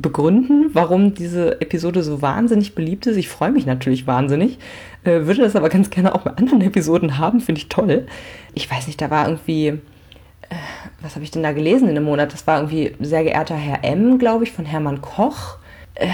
begründen, 0.00 0.70
warum 0.72 1.14
diese 1.14 1.60
Episode 1.60 2.02
so 2.02 2.22
wahnsinnig 2.22 2.74
beliebt 2.74 3.06
ist. 3.06 3.16
Ich 3.16 3.28
freue 3.28 3.50
mich 3.50 3.66
natürlich 3.66 4.06
wahnsinnig, 4.06 4.58
äh, 5.04 5.26
würde 5.26 5.42
das 5.42 5.56
aber 5.56 5.68
ganz 5.68 5.90
gerne 5.90 6.14
auch 6.14 6.22
bei 6.22 6.30
anderen 6.32 6.60
Episoden 6.60 7.18
haben, 7.18 7.40
finde 7.40 7.60
ich 7.60 7.68
toll. 7.68 8.06
Ich 8.54 8.70
weiß 8.70 8.86
nicht, 8.86 9.00
da 9.00 9.10
war 9.10 9.26
irgendwie, 9.26 9.68
äh, 9.68 9.78
was 11.00 11.14
habe 11.14 11.24
ich 11.24 11.30
denn 11.30 11.42
da 11.42 11.52
gelesen 11.52 11.88
in 11.88 11.94
dem 11.94 12.04
Monat? 12.04 12.32
Das 12.32 12.46
war 12.46 12.58
irgendwie 12.58 12.94
sehr 13.00 13.24
geehrter 13.24 13.56
Herr 13.56 13.84
M, 13.84 14.18
glaube 14.18 14.44
ich, 14.44 14.52
von 14.52 14.64
Hermann 14.64 15.00
Koch. 15.00 15.58
Äh, 15.94 16.08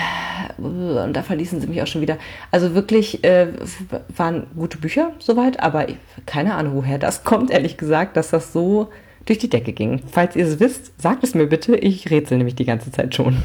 und 0.59 1.13
da 1.15 1.23
verließen 1.23 1.61
sie 1.61 1.67
mich 1.67 1.83
auch 1.83 1.87
schon 1.87 2.03
wieder. 2.03 2.19
Also 2.51 2.75
wirklich 2.75 3.21
waren 3.23 4.47
gute 4.57 4.79
Bücher 4.79 5.13
soweit, 5.19 5.61
aber 5.61 5.87
keine 6.27 6.55
Ahnung, 6.55 6.75
woher 6.77 6.99
das 6.99 7.25
kommt, 7.25 7.51
ehrlich 7.51 7.77
gesagt, 7.77 8.17
dass 8.17 8.31
das 8.31 8.53
so 8.53 8.91
durch 9.27 9.39
die 9.39 9.49
Decke 9.49 9.73
ging. 9.73 10.01
Falls 10.11 10.37
ihr 10.37 10.47
es 10.47 10.61
wisst, 10.61 11.01
sagt 11.01 11.25
es 11.25 11.35
mir 11.35 11.47
bitte. 11.47 11.77
Ich 11.77 12.11
rätsel 12.11 12.39
nämlich 12.39 12.55
die 12.55 12.65
ganze 12.65 12.91
Zeit 12.91 13.15
schon. 13.15 13.37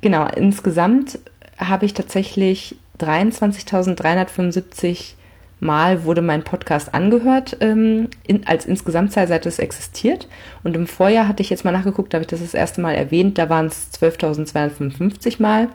Genau, 0.00 0.26
insgesamt 0.26 1.18
habe 1.58 1.86
ich 1.86 1.94
tatsächlich 1.94 2.76
23.375 2.98 5.14
Mal 5.60 6.04
wurde 6.04 6.20
mein 6.20 6.44
Podcast 6.44 6.92
angehört, 6.92 7.56
ähm, 7.60 8.08
in, 8.26 8.46
als 8.46 8.66
Insgesamtzahl, 8.66 9.28
seit 9.28 9.46
es 9.46 9.58
existiert. 9.58 10.28
Und 10.62 10.76
im 10.76 10.86
Vorjahr 10.86 11.26
hatte 11.26 11.42
ich 11.42 11.48
jetzt 11.48 11.64
mal 11.64 11.70
nachgeguckt, 11.70 12.12
da 12.12 12.16
habe 12.16 12.24
ich 12.24 12.28
das 12.28 12.40
das 12.40 12.52
erste 12.52 12.82
Mal 12.82 12.94
erwähnt, 12.94 13.38
da 13.38 13.48
waren 13.48 13.66
es 13.66 13.88
12.255 13.98 15.40
Mal. 15.40 15.68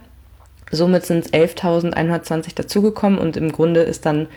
Somit 0.69 1.05
sind 1.05 1.25
es 1.25 1.33
11.120 1.33 2.53
dazugekommen 2.53 3.17
und 3.17 3.36
im 3.36 3.51
Grunde 3.51 3.81
ist 3.81 4.05
dann 4.05 4.27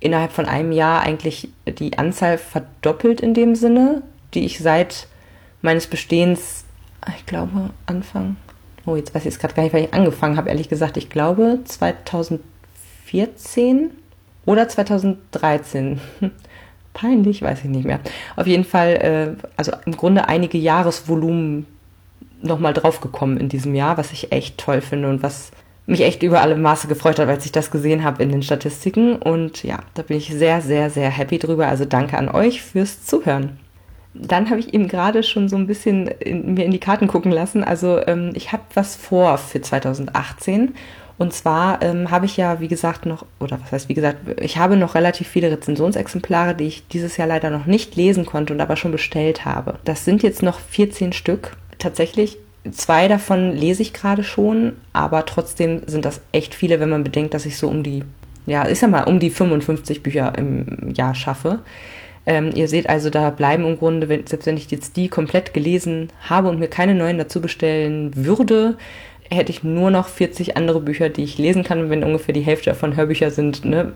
innerhalb 0.00 0.32
von 0.32 0.46
einem 0.46 0.72
Jahr 0.72 1.02
eigentlich 1.02 1.50
die 1.66 1.98
Anzahl 1.98 2.38
verdoppelt 2.38 3.20
in 3.20 3.34
dem 3.34 3.54
Sinne, 3.54 4.00
die 4.32 4.46
ich 4.46 4.60
seit 4.60 5.06
meines 5.60 5.86
Bestehens, 5.86 6.63
ich 7.16 7.26
glaube, 7.26 7.70
Anfang, 7.86 8.36
oh, 8.86 8.96
jetzt 8.96 9.14
weiß 9.14 9.22
ich 9.22 9.32
jetzt 9.32 9.40
gerade 9.40 9.54
gar 9.54 9.62
nicht, 9.62 9.72
weil 9.72 9.84
ich 9.84 9.94
angefangen 9.94 10.36
habe, 10.36 10.48
ehrlich 10.48 10.68
gesagt, 10.68 10.96
ich 10.96 11.10
glaube 11.10 11.60
2014 11.64 13.90
oder 14.46 14.68
2013. 14.68 16.00
Peinlich, 16.92 17.42
weiß 17.42 17.60
ich 17.60 17.70
nicht 17.70 17.86
mehr. 17.86 18.00
Auf 18.36 18.46
jeden 18.46 18.64
Fall, 18.64 18.94
äh, 18.94 19.34
also 19.56 19.72
im 19.84 19.96
Grunde 19.96 20.28
einige 20.28 20.58
Jahresvolumen 20.58 21.66
nochmal 22.40 22.72
draufgekommen 22.72 23.38
in 23.38 23.48
diesem 23.48 23.74
Jahr, 23.74 23.96
was 23.96 24.12
ich 24.12 24.30
echt 24.30 24.58
toll 24.58 24.80
finde 24.80 25.08
und 25.08 25.22
was 25.22 25.50
mich 25.86 26.02
echt 26.02 26.22
über 26.22 26.40
alle 26.40 26.56
Maße 26.56 26.88
gefreut 26.88 27.18
hat, 27.18 27.28
als 27.28 27.44
ich 27.44 27.52
das 27.52 27.70
gesehen 27.70 28.04
habe 28.04 28.22
in 28.22 28.30
den 28.30 28.42
Statistiken. 28.42 29.16
Und 29.16 29.64
ja, 29.64 29.80
da 29.94 30.02
bin 30.02 30.16
ich 30.16 30.28
sehr, 30.28 30.60
sehr, 30.60 30.88
sehr 30.88 31.10
happy 31.10 31.38
drüber. 31.38 31.68
Also 31.68 31.84
danke 31.84 32.16
an 32.16 32.28
euch 32.28 32.62
fürs 32.62 33.04
Zuhören. 33.04 33.58
Dann 34.14 34.48
habe 34.50 34.60
ich 34.60 34.72
eben 34.72 34.88
gerade 34.88 35.22
schon 35.22 35.48
so 35.48 35.56
ein 35.56 35.66
bisschen 35.66 36.06
in, 36.06 36.54
mir 36.54 36.64
in 36.64 36.70
die 36.70 36.78
Karten 36.78 37.08
gucken 37.08 37.32
lassen. 37.32 37.64
Also 37.64 38.00
ähm, 38.06 38.32
ich 38.34 38.52
habe 38.52 38.62
was 38.74 38.96
vor 38.96 39.38
für 39.38 39.60
2018. 39.60 40.74
Und 41.16 41.32
zwar 41.32 41.80
ähm, 41.82 42.10
habe 42.10 42.26
ich 42.26 42.36
ja, 42.36 42.60
wie 42.60 42.68
gesagt, 42.68 43.06
noch, 43.06 43.24
oder 43.38 43.60
was 43.60 43.70
heißt, 43.70 43.88
wie 43.88 43.94
gesagt, 43.94 44.18
ich 44.40 44.58
habe 44.58 44.76
noch 44.76 44.94
relativ 44.94 45.28
viele 45.28 45.50
Rezensionsexemplare, 45.50 46.54
die 46.54 46.64
ich 46.64 46.88
dieses 46.88 47.16
Jahr 47.16 47.28
leider 47.28 47.50
noch 47.50 47.66
nicht 47.66 47.94
lesen 47.94 48.26
konnte 48.26 48.52
und 48.52 48.60
aber 48.60 48.76
schon 48.76 48.90
bestellt 48.90 49.44
habe. 49.44 49.78
Das 49.84 50.04
sind 50.04 50.22
jetzt 50.22 50.42
noch 50.42 50.58
14 50.58 51.12
Stück. 51.12 51.56
Tatsächlich, 51.78 52.38
zwei 52.72 53.06
davon 53.06 53.52
lese 53.52 53.82
ich 53.82 53.92
gerade 53.92 54.24
schon, 54.24 54.72
aber 54.92 55.24
trotzdem 55.24 55.82
sind 55.86 56.04
das 56.04 56.20
echt 56.32 56.54
viele, 56.54 56.80
wenn 56.80 56.90
man 56.90 57.04
bedenkt, 57.04 57.32
dass 57.32 57.46
ich 57.46 57.58
so 57.58 57.68
um 57.68 57.84
die, 57.84 58.02
ja, 58.46 58.68
ich 58.68 58.80
sag 58.80 58.90
mal, 58.90 59.04
um 59.04 59.20
die 59.20 59.30
55 59.30 60.02
Bücher 60.02 60.36
im 60.36 60.92
Jahr 60.94 61.14
schaffe. 61.14 61.60
Ähm, 62.26 62.52
ihr 62.54 62.68
seht 62.68 62.88
also, 62.88 63.10
da 63.10 63.30
bleiben 63.30 63.64
im 63.64 63.78
Grunde, 63.78 64.08
wenn, 64.08 64.26
selbst 64.26 64.46
wenn 64.46 64.56
ich 64.56 64.70
jetzt 64.70 64.96
die 64.96 65.08
komplett 65.08 65.52
gelesen 65.52 66.08
habe 66.28 66.48
und 66.48 66.58
mir 66.58 66.68
keine 66.68 66.94
neuen 66.94 67.18
dazu 67.18 67.40
bestellen 67.40 68.12
würde, 68.14 68.76
hätte 69.30 69.52
ich 69.52 69.62
nur 69.62 69.90
noch 69.90 70.08
40 70.08 70.56
andere 70.56 70.80
Bücher, 70.80 71.08
die 71.08 71.24
ich 71.24 71.38
lesen 71.38 71.64
kann, 71.64 71.90
wenn 71.90 72.04
ungefähr 72.04 72.34
die 72.34 72.42
Hälfte 72.42 72.70
davon 72.70 72.96
Hörbücher 72.96 73.30
sind, 73.30 73.64
ne, 73.64 73.92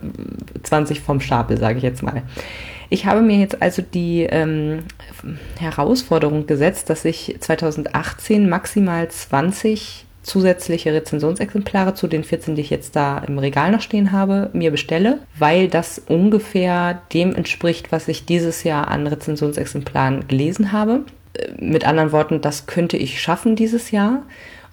20 0.62 1.00
vom 1.00 1.20
Stapel, 1.20 1.58
sage 1.58 1.78
ich 1.78 1.84
jetzt 1.84 2.02
mal. 2.02 2.22
Ich 2.90 3.04
habe 3.04 3.20
mir 3.20 3.38
jetzt 3.38 3.60
also 3.60 3.82
die 3.82 4.22
ähm, 4.22 4.80
Herausforderung 5.58 6.46
gesetzt, 6.46 6.88
dass 6.88 7.04
ich 7.04 7.36
2018 7.38 8.48
maximal 8.48 9.08
20 9.08 10.06
zusätzliche 10.28 10.92
Rezensionsexemplare 10.92 11.94
zu 11.94 12.06
den 12.06 12.24
14, 12.24 12.54
die 12.54 12.60
ich 12.60 12.70
jetzt 12.70 12.94
da 12.96 13.18
im 13.18 13.38
Regal 13.38 13.72
noch 13.72 13.80
stehen 13.80 14.12
habe, 14.12 14.50
mir 14.52 14.70
bestelle, 14.70 15.18
weil 15.38 15.68
das 15.68 15.98
ungefähr 15.98 17.02
dem 17.12 17.34
entspricht, 17.34 17.90
was 17.90 18.08
ich 18.08 18.26
dieses 18.26 18.64
Jahr 18.64 18.88
an 18.88 19.06
Rezensionsexemplaren 19.06 20.28
gelesen 20.28 20.72
habe. 20.72 21.00
Äh, 21.34 21.48
mit 21.58 21.86
anderen 21.86 22.12
Worten, 22.12 22.40
das 22.40 22.66
könnte 22.66 22.96
ich 22.96 23.20
schaffen 23.20 23.56
dieses 23.56 23.90
Jahr 23.90 24.22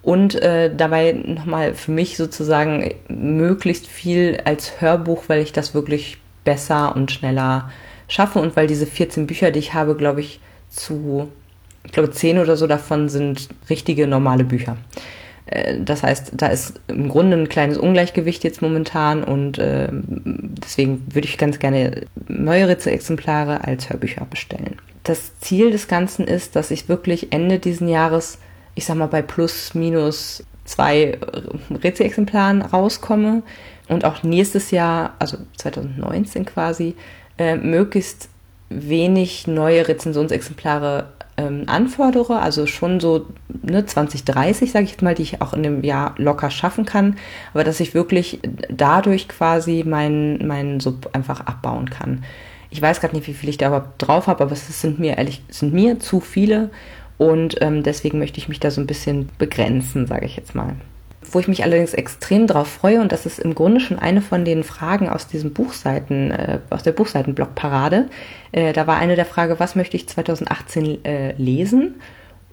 und 0.01 0.35
äh, 0.35 0.73
dabei 0.75 1.13
nochmal 1.13 1.73
für 1.73 1.91
mich 1.91 2.15
sozusagen 2.15 2.93
möglichst 3.07 3.87
viel 3.87 4.39
als 4.45 4.79
Hörbuch, 4.79 5.23
weil 5.27 5.41
ich 5.41 5.51
das 5.51 5.73
wirklich 5.73 6.17
besser 6.43 6.95
und 6.95 7.11
schneller 7.11 7.71
schaffe 8.07 8.39
und 8.39 8.55
weil 8.55 8.67
diese 8.67 8.85
14 8.85 9.25
Bücher, 9.25 9.49
die 9.49 9.59
ich 9.59 9.73
habe, 9.73 9.95
glaube 9.95 10.21
ich, 10.21 10.39
zu, 10.69 11.31
ich 11.83 11.91
glaube, 11.91 12.11
10 12.11 12.37
oder 12.37 12.55
so 12.55 12.67
davon 12.67 13.09
sind 13.09 13.49
richtige 13.69 14.05
normale 14.05 14.43
Bücher. 14.43 14.77
Äh, 15.45 15.79
das 15.79 16.03
heißt, 16.03 16.31
da 16.33 16.47
ist 16.47 16.79
im 16.87 17.09
Grunde 17.09 17.37
ein 17.37 17.49
kleines 17.49 17.77
Ungleichgewicht 17.77 18.43
jetzt 18.43 18.61
momentan 18.61 19.23
und 19.23 19.57
äh, 19.57 19.89
deswegen 19.91 21.05
würde 21.11 21.27
ich 21.27 21.37
ganz 21.37 21.59
gerne 21.59 22.01
neuere 22.27 22.73
Exemplare 22.73 23.63
als 23.63 23.89
Hörbücher 23.89 24.25
bestellen. 24.29 24.77
Das 25.03 25.39
Ziel 25.39 25.71
des 25.71 25.87
Ganzen 25.87 26.25
ist, 26.25 26.55
dass 26.55 26.71
ich 26.71 26.89
wirklich 26.89 27.31
Ende 27.31 27.59
diesen 27.59 27.87
Jahres 27.87 28.39
ich 28.75 28.85
sag 28.85 28.97
mal, 28.97 29.07
bei 29.07 29.21
plus, 29.21 29.73
minus 29.73 30.43
zwei 30.65 31.17
Rezi-Exemplaren 31.71 32.61
rauskomme 32.61 33.41
und 33.87 34.05
auch 34.05 34.23
nächstes 34.23 34.71
Jahr, 34.71 35.15
also 35.19 35.37
2019 35.57 36.45
quasi, 36.45 36.95
äh, 37.37 37.55
möglichst 37.55 38.29
wenig 38.69 39.47
neue 39.47 39.87
Rezensionsexemplare 39.87 41.07
ähm, 41.37 41.63
anfordere, 41.67 42.39
also 42.39 42.65
schon 42.65 42.99
so 42.99 43.25
ne, 43.61 43.85
20, 43.85 44.23
30, 44.23 44.71
sage 44.71 44.85
ich 44.85 44.91
jetzt 44.91 45.01
mal, 45.01 45.15
die 45.15 45.23
ich 45.23 45.41
auch 45.41 45.53
in 45.53 45.63
dem 45.63 45.83
Jahr 45.83 46.15
locker 46.17 46.49
schaffen 46.49 46.85
kann, 46.85 47.17
aber 47.53 47.63
dass 47.63 47.79
ich 47.79 47.93
wirklich 47.93 48.39
dadurch 48.69 49.27
quasi 49.27 49.83
meinen 49.85 50.47
mein 50.47 50.79
Sub 50.79 51.09
einfach 51.13 51.41
abbauen 51.41 51.89
kann. 51.89 52.23
Ich 52.69 52.81
weiß 52.81 52.99
gerade 52.99 53.15
nicht, 53.15 53.27
wie 53.27 53.33
viel 53.33 53.49
ich 53.49 53.57
da 53.57 53.67
überhaupt 53.67 53.95
drauf 53.97 54.27
habe, 54.27 54.43
aber 54.43 54.53
es 54.53 54.81
sind 54.81 54.99
mir 54.99 55.17
ehrlich, 55.17 55.43
sind 55.49 55.73
mir 55.73 55.99
zu 55.99 56.19
viele 56.19 56.69
und 57.17 57.55
ähm, 57.61 57.83
deswegen 57.83 58.19
möchte 58.19 58.37
ich 58.37 58.49
mich 58.49 58.59
da 58.59 58.71
so 58.71 58.81
ein 58.81 58.87
bisschen 58.87 59.29
begrenzen, 59.37 60.07
sage 60.07 60.25
ich 60.25 60.35
jetzt 60.35 60.55
mal. 60.55 60.75
Wo 61.31 61.39
ich 61.39 61.47
mich 61.47 61.63
allerdings 61.63 61.93
extrem 61.93 62.47
drauf 62.47 62.67
freue, 62.67 63.01
und 63.01 63.11
das 63.11 63.25
ist 63.25 63.39
im 63.39 63.55
Grunde 63.55 63.79
schon 63.79 63.99
eine 63.99 64.21
von 64.21 64.45
den 64.45 64.63
Fragen 64.63 65.09
aus 65.09 65.27
diesem 65.27 65.53
Buchseiten, 65.53 66.31
äh, 66.31 66.59
aus 66.69 66.83
der 66.83 66.91
Buchseitenblockparade. 66.91 68.09
Äh, 68.51 68.73
da 68.73 68.87
war 68.87 68.97
eine 68.97 69.15
der 69.15 69.25
Frage, 69.25 69.59
was 69.59 69.75
möchte 69.75 69.97
ich 69.97 70.07
2018 70.07 71.03
äh, 71.05 71.33
lesen? 71.33 71.95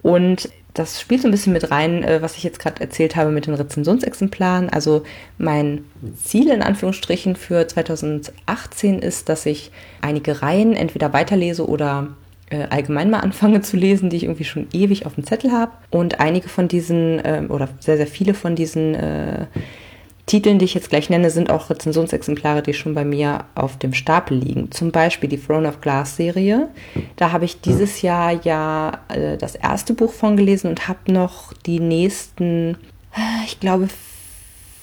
Und 0.02 0.48
das 0.74 1.00
spielt 1.00 1.20
so 1.20 1.28
ein 1.28 1.30
bisschen 1.30 1.52
mit 1.52 1.70
rein, 1.70 2.02
äh, 2.02 2.22
was 2.22 2.36
ich 2.36 2.44
jetzt 2.44 2.58
gerade 2.58 2.80
erzählt 2.80 3.16
habe 3.16 3.30
mit 3.30 3.46
den 3.46 3.54
Rezensionsexemplaren. 3.54 4.70
Also 4.70 5.02
mein 5.38 5.84
Ziel 6.22 6.50
in 6.50 6.62
Anführungsstrichen 6.62 7.36
für 7.36 7.66
2018 7.68 8.98
ist, 9.00 9.28
dass 9.28 9.46
ich 9.46 9.70
einige 10.00 10.42
Reihen 10.42 10.74
entweder 10.74 11.12
weiterlese 11.12 11.68
oder 11.68 12.08
äh, 12.52 12.66
allgemein 12.70 13.10
mal 13.10 13.20
anfange 13.20 13.62
zu 13.62 13.76
lesen, 13.76 14.10
die 14.10 14.16
ich 14.16 14.24
irgendwie 14.24 14.44
schon 14.44 14.68
ewig 14.72 15.06
auf 15.06 15.14
dem 15.14 15.24
Zettel 15.24 15.52
habe. 15.52 15.72
Und 15.90 16.20
einige 16.20 16.48
von 16.48 16.68
diesen, 16.68 17.18
äh, 17.20 17.44
oder 17.48 17.68
sehr, 17.80 17.96
sehr 17.96 18.06
viele 18.06 18.34
von 18.34 18.54
diesen 18.54 18.94
äh, 18.94 19.46
Titeln, 20.26 20.58
die 20.58 20.66
ich 20.66 20.74
jetzt 20.74 20.90
gleich 20.90 21.10
nenne, 21.10 21.30
sind 21.30 21.50
auch 21.50 21.68
Rezensionsexemplare, 21.68 22.62
die 22.62 22.74
schon 22.74 22.94
bei 22.94 23.04
mir 23.04 23.44
auf 23.54 23.76
dem 23.78 23.92
Stapel 23.92 24.38
liegen. 24.38 24.70
Zum 24.70 24.92
Beispiel 24.92 25.28
die 25.28 25.38
Throne 25.38 25.68
of 25.68 25.80
Glass 25.80 26.16
Serie. 26.16 26.68
Da 27.16 27.32
habe 27.32 27.44
ich 27.44 27.60
dieses 27.60 28.02
Jahr 28.02 28.32
ja 28.44 29.00
äh, 29.08 29.36
das 29.36 29.56
erste 29.56 29.94
Buch 29.94 30.12
von 30.12 30.36
gelesen 30.36 30.68
und 30.68 30.86
habe 30.86 31.10
noch 31.12 31.52
die 31.66 31.80
nächsten, 31.80 32.76
äh, 33.16 33.44
ich 33.46 33.58
glaube, 33.58 33.88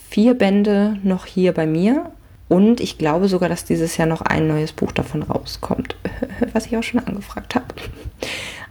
vier 0.09 0.33
Bände 0.33 0.97
noch 1.03 1.25
hier 1.25 1.53
bei 1.53 1.65
mir. 1.65 2.11
Und 2.49 2.81
ich 2.81 2.97
glaube 2.97 3.29
sogar, 3.29 3.47
dass 3.47 3.63
dieses 3.63 3.95
Jahr 3.95 4.07
noch 4.07 4.21
ein 4.21 4.47
neues 4.47 4.73
Buch 4.73 4.91
davon 4.91 5.23
rauskommt, 5.23 5.95
was 6.53 6.65
ich 6.65 6.75
auch 6.75 6.83
schon 6.83 6.99
angefragt 6.99 7.55
habe. 7.55 7.67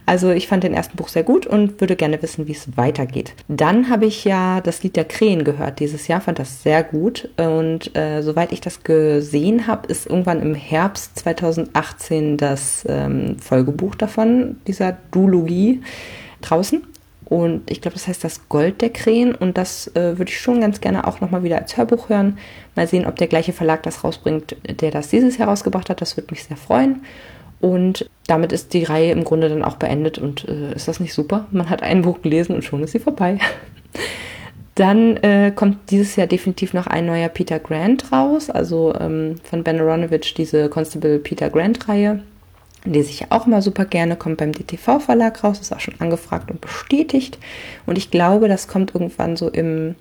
Also 0.05 0.31
ich 0.31 0.47
fand 0.47 0.63
den 0.63 0.73
ersten 0.73 0.97
Buch 0.97 1.07
sehr 1.07 1.21
gut 1.21 1.45
und 1.45 1.79
würde 1.81 1.95
gerne 1.95 2.19
wissen, 2.23 2.47
wie 2.47 2.53
es 2.53 2.75
weitergeht. 2.75 3.35
Dann 3.47 3.89
habe 3.89 4.07
ich 4.07 4.25
ja 4.25 4.59
das 4.59 4.81
Lied 4.81 4.95
der 4.95 5.05
Krähen 5.05 5.43
gehört 5.43 5.79
dieses 5.79 6.07
Jahr, 6.07 6.19
fand 6.19 6.39
das 6.39 6.63
sehr 6.63 6.83
gut. 6.83 7.29
Und 7.37 7.95
äh, 7.95 8.23
soweit 8.23 8.51
ich 8.51 8.59
das 8.59 8.83
gesehen 8.83 9.67
habe, 9.67 9.87
ist 9.87 10.07
irgendwann 10.07 10.41
im 10.41 10.55
Herbst 10.55 11.19
2018 11.19 12.37
das 12.37 12.87
ähm, 12.89 13.37
Folgebuch 13.37 13.93
davon, 13.93 14.57
dieser 14.65 14.97
Duologie, 15.11 15.81
draußen. 16.41 16.81
Und 17.29 17.69
ich 17.69 17.79
glaube, 17.79 17.93
das 17.93 18.07
heißt 18.07 18.23
das 18.23 18.49
Gold 18.49 18.81
der 18.81 18.89
Krähen. 18.89 19.35
Und 19.35 19.57
das 19.57 19.87
äh, 19.95 20.17
würde 20.17 20.31
ich 20.31 20.39
schon 20.39 20.61
ganz 20.61 20.81
gerne 20.81 21.05
auch 21.07 21.21
nochmal 21.21 21.43
wieder 21.43 21.59
als 21.59 21.77
Hörbuch 21.77 22.09
hören. 22.09 22.39
Mal 22.75 22.87
sehen, 22.87 23.05
ob 23.05 23.17
der 23.17 23.27
gleiche 23.27 23.53
Verlag 23.53 23.83
das 23.83 24.03
rausbringt, 24.03 24.57
der 24.67 24.89
das 24.89 25.09
dieses 25.09 25.37
Jahr 25.37 25.47
rausgebracht 25.47 25.89
hat. 25.89 26.01
Das 26.01 26.17
würde 26.17 26.31
mich 26.31 26.43
sehr 26.43 26.57
freuen. 26.57 27.03
Und 27.61 28.09
damit 28.25 28.51
ist 28.51 28.73
die 28.73 28.83
Reihe 28.83 29.11
im 29.11 29.23
Grunde 29.23 29.47
dann 29.47 29.63
auch 29.63 29.75
beendet. 29.75 30.17
Und 30.17 30.47
äh, 30.49 30.73
ist 30.73 30.87
das 30.87 30.99
nicht 30.99 31.13
super? 31.13 31.45
Man 31.51 31.69
hat 31.69 31.83
ein 31.83 32.01
Buch 32.01 32.21
gelesen 32.23 32.55
und 32.55 32.63
schon 32.63 32.83
ist 32.83 32.93
sie 32.93 32.99
vorbei. 32.99 33.37
Dann 34.75 35.17
äh, 35.17 35.51
kommt 35.53 35.91
dieses 35.91 36.15
Jahr 36.15 36.25
definitiv 36.25 36.73
noch 36.73 36.87
ein 36.87 37.05
neuer 37.05 37.27
Peter 37.27 37.59
Grant 37.59 38.13
raus, 38.13 38.49
also 38.49 38.95
ähm, 38.97 39.35
von 39.43 39.61
Ben 39.61 39.77
Aronovich 39.77 40.33
diese 40.35 40.69
Constable 40.69 41.19
Peter 41.19 41.49
Grant 41.49 41.89
Reihe 41.89 42.21
lese 42.85 43.09
ich 43.09 43.31
auch 43.31 43.47
immer 43.47 43.61
super 43.61 43.85
gerne, 43.85 44.15
kommt 44.15 44.37
beim 44.37 44.51
DTV-Verlag 44.51 45.43
raus, 45.43 45.59
ist 45.59 45.73
auch 45.73 45.79
schon 45.79 45.99
angefragt 45.99 46.49
und 46.49 46.61
bestätigt. 46.61 47.37
Und 47.85 47.97
ich 47.97 48.11
glaube, 48.11 48.47
das 48.47 48.67
kommt 48.67 48.93
irgendwann 48.93 49.35
so 49.35 49.49
im 49.49 49.95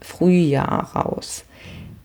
Frühjahr 0.00 0.92
raus. 0.94 1.44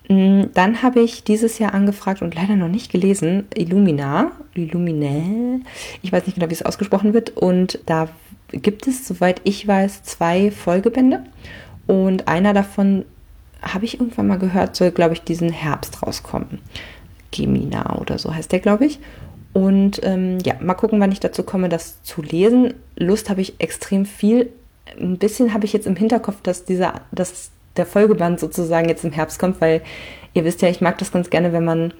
Mm, 0.10 0.44
dann 0.54 0.82
habe 0.84 1.02
ich 1.02 1.24
dieses 1.24 1.60
Jahr 1.60 1.74
angefragt 1.74 2.22
und 2.22 2.36
leider 2.36 2.56
noch 2.56 2.68
nicht 2.68 2.92
gelesen, 2.92 3.48
Illumina, 3.56 4.32
Illuminae, 4.54 5.62
ich 6.02 6.12
weiß 6.12 6.26
nicht 6.26 6.36
genau, 6.36 6.50
wie 6.50 6.54
es 6.54 6.64
ausgesprochen 6.64 7.14
wird. 7.14 7.32
Und 7.38 7.80
da 7.86 8.10
gibt 8.52 8.88
es, 8.88 9.08
soweit 9.08 9.42
ich 9.44 9.68
weiß, 9.68 10.04
zwei 10.04 10.52
Folgebände. 10.52 11.24
Und 11.88 12.28
einer 12.28 12.54
davon 12.54 13.06
habe 13.62 13.86
ich 13.86 14.00
irgendwann 14.00 14.28
mal 14.28 14.40
gehört, 14.40 14.76
soll, 14.76 14.92
glaube 14.92 15.14
ich, 15.14 15.22
diesen 15.22 15.50
Herbst 15.50 16.04
rauskommen. 16.04 16.60
Gemina 17.32 17.98
oder 18.00 18.18
so 18.18 18.34
heißt 18.34 18.52
der, 18.52 18.60
glaube 18.60 18.86
ich. 18.86 19.00
Und 19.54 20.00
ähm, 20.04 20.38
ja, 20.46 20.56
mal 20.62 20.76
gucken, 20.76 21.00
wann 21.00 21.12
ich 21.12 21.20
dazu 21.20 21.44
komme, 21.44 21.70
das 21.70 22.02
zu 22.04 22.22
lesen. 22.22 22.74
Lust 22.96 23.30
habe 23.30 23.42
ich 23.42 23.56
extrem 23.60 24.06
viel. 24.06 24.52
Ein 25.00 25.18
bisschen 25.18 25.54
habe 25.54 25.66
ich 25.66 25.74
jetzt 25.74 25.88
im 25.88 25.96
Hinterkopf, 25.96 26.42
dass 26.42 26.66
dieser, 26.66 27.02
dass 27.12 27.52
der 27.78 27.86
Folgeband 27.86 28.40
sozusagen 28.40 28.90
jetzt 28.90 29.04
im 29.04 29.12
Herbst 29.12 29.40
kommt, 29.40 29.62
weil 29.62 29.82
ihr 30.34 30.46
wisst 30.46 30.62
ja, 30.62 30.70
ich 30.70 30.82
mag 30.82 30.98
das 30.98 31.12
ganz 31.12 31.30
gerne, 31.30 31.54
wenn 31.54 31.66
man 31.66 31.94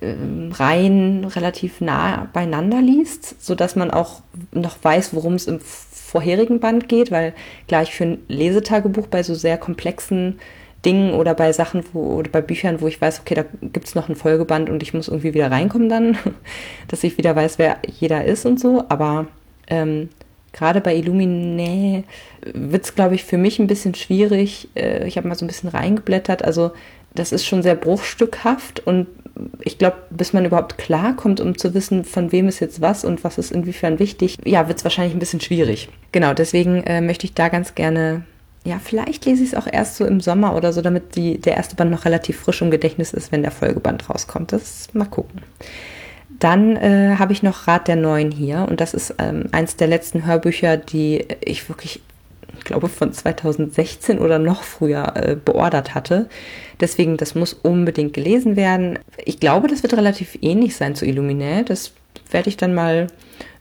ähm, 0.00 0.52
Reihen 0.52 1.24
relativ 1.24 1.80
nah 1.80 2.28
beieinander 2.32 2.80
liest, 2.80 3.42
sodass 3.42 3.76
man 3.76 3.90
auch 3.90 4.20
noch 4.52 4.76
weiß, 4.82 5.14
worum 5.14 5.34
es 5.34 5.46
im 5.46 5.60
vorherigen 5.60 6.60
Band 6.60 6.88
geht, 6.88 7.10
weil 7.10 7.34
gleich 7.66 7.92
für 7.92 8.04
ein 8.04 8.18
Lesetagebuch 8.28 9.08
bei 9.08 9.22
so 9.22 9.34
sehr 9.34 9.58
komplexen 9.58 10.38
Dingen 10.86 11.12
oder 11.12 11.34
bei 11.34 11.52
Sachen 11.52 11.82
wo, 11.92 12.14
oder 12.14 12.30
bei 12.30 12.40
Büchern, 12.40 12.80
wo 12.80 12.86
ich 12.86 13.00
weiß, 13.00 13.20
okay, 13.20 13.34
da 13.34 13.44
gibt 13.60 13.86
es 13.86 13.94
noch 13.94 14.08
einen 14.08 14.16
Folgeband 14.16 14.70
und 14.70 14.82
ich 14.82 14.94
muss 14.94 15.08
irgendwie 15.08 15.34
wieder 15.34 15.50
reinkommen 15.50 15.88
dann, 15.88 16.16
dass 16.88 17.04
ich 17.04 17.18
wieder 17.18 17.36
weiß, 17.36 17.58
wer 17.58 17.78
jeder 17.86 18.24
ist 18.24 18.46
und 18.46 18.58
so. 18.58 18.84
Aber 18.88 19.26
ähm, 19.66 20.08
gerade 20.52 20.80
bei 20.80 20.94
Illuminae 20.96 22.04
wird 22.54 22.84
es, 22.84 22.94
glaube 22.94 23.16
ich, 23.16 23.24
für 23.24 23.36
mich 23.36 23.58
ein 23.58 23.66
bisschen 23.66 23.94
schwierig. 23.94 24.68
Äh, 24.74 25.06
ich 25.06 25.16
habe 25.16 25.28
mal 25.28 25.34
so 25.34 25.44
ein 25.44 25.48
bisschen 25.48 25.68
reingeblättert. 25.68 26.44
Also 26.44 26.70
das 27.14 27.32
ist 27.32 27.44
schon 27.44 27.62
sehr 27.62 27.74
bruchstückhaft 27.74 28.86
und 28.86 29.08
ich 29.60 29.78
glaube, 29.78 29.96
bis 30.10 30.32
man 30.32 30.44
überhaupt 30.44 30.78
klarkommt, 30.78 31.40
um 31.40 31.58
zu 31.58 31.74
wissen, 31.74 32.04
von 32.04 32.32
wem 32.32 32.48
ist 32.48 32.60
jetzt 32.60 32.80
was 32.80 33.04
und 33.04 33.24
was 33.24 33.38
ist 33.38 33.52
inwiefern 33.52 33.98
wichtig, 33.98 34.38
ja, 34.44 34.68
wird 34.68 34.78
es 34.78 34.84
wahrscheinlich 34.84 35.14
ein 35.14 35.18
bisschen 35.18 35.40
schwierig. 35.40 35.88
Genau, 36.12 36.32
deswegen 36.32 36.82
äh, 36.84 37.00
möchte 37.00 37.26
ich 37.26 37.34
da 37.34 37.48
ganz 37.48 37.74
gerne 37.74 38.24
ja, 38.66 38.80
vielleicht 38.82 39.24
lese 39.24 39.44
ich 39.44 39.52
es 39.52 39.54
auch 39.54 39.68
erst 39.70 39.96
so 39.96 40.04
im 40.04 40.20
Sommer 40.20 40.56
oder 40.56 40.72
so, 40.72 40.82
damit 40.82 41.14
die, 41.14 41.38
der 41.38 41.56
erste 41.56 41.76
Band 41.76 41.90
noch 41.90 42.04
relativ 42.04 42.40
frisch 42.40 42.62
im 42.62 42.70
Gedächtnis 42.70 43.12
ist, 43.12 43.30
wenn 43.30 43.42
der 43.42 43.52
Folgeband 43.52 44.10
rauskommt. 44.10 44.52
Das 44.52 44.88
mal 44.92 45.04
gucken. 45.04 45.40
Dann 46.40 46.76
äh, 46.76 47.16
habe 47.18 47.32
ich 47.32 47.42
noch 47.42 47.68
Rat 47.68 47.86
der 47.86 47.96
Neuen 47.96 48.32
hier 48.32 48.66
und 48.68 48.80
das 48.80 48.92
ist 48.92 49.14
ähm, 49.18 49.44
eins 49.52 49.76
der 49.76 49.86
letzten 49.86 50.26
Hörbücher, 50.26 50.76
die 50.76 51.24
ich 51.40 51.68
wirklich, 51.68 52.02
ich 52.58 52.64
glaube, 52.64 52.88
von 52.88 53.12
2016 53.12 54.18
oder 54.18 54.38
noch 54.38 54.64
früher 54.64 55.12
äh, 55.14 55.36
beordert 55.36 55.94
hatte. 55.94 56.28
Deswegen, 56.80 57.16
das 57.16 57.36
muss 57.36 57.54
unbedingt 57.54 58.12
gelesen 58.12 58.56
werden. 58.56 58.98
Ich 59.24 59.38
glaube, 59.38 59.68
das 59.68 59.82
wird 59.82 59.94
relativ 59.94 60.36
ähnlich 60.42 60.76
sein 60.76 60.96
zu 60.96 61.06
Illuminae. 61.06 61.62
Das 61.62 61.92
werde 62.30 62.48
ich 62.48 62.56
dann 62.56 62.74
mal 62.74 63.06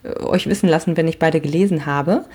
äh, 0.03 0.23
euch 0.23 0.47
wissen 0.47 0.67
lassen, 0.67 0.97
wenn 0.97 1.07
ich 1.07 1.19
beide 1.19 1.39
gelesen 1.39 1.85
habe. 1.85 2.25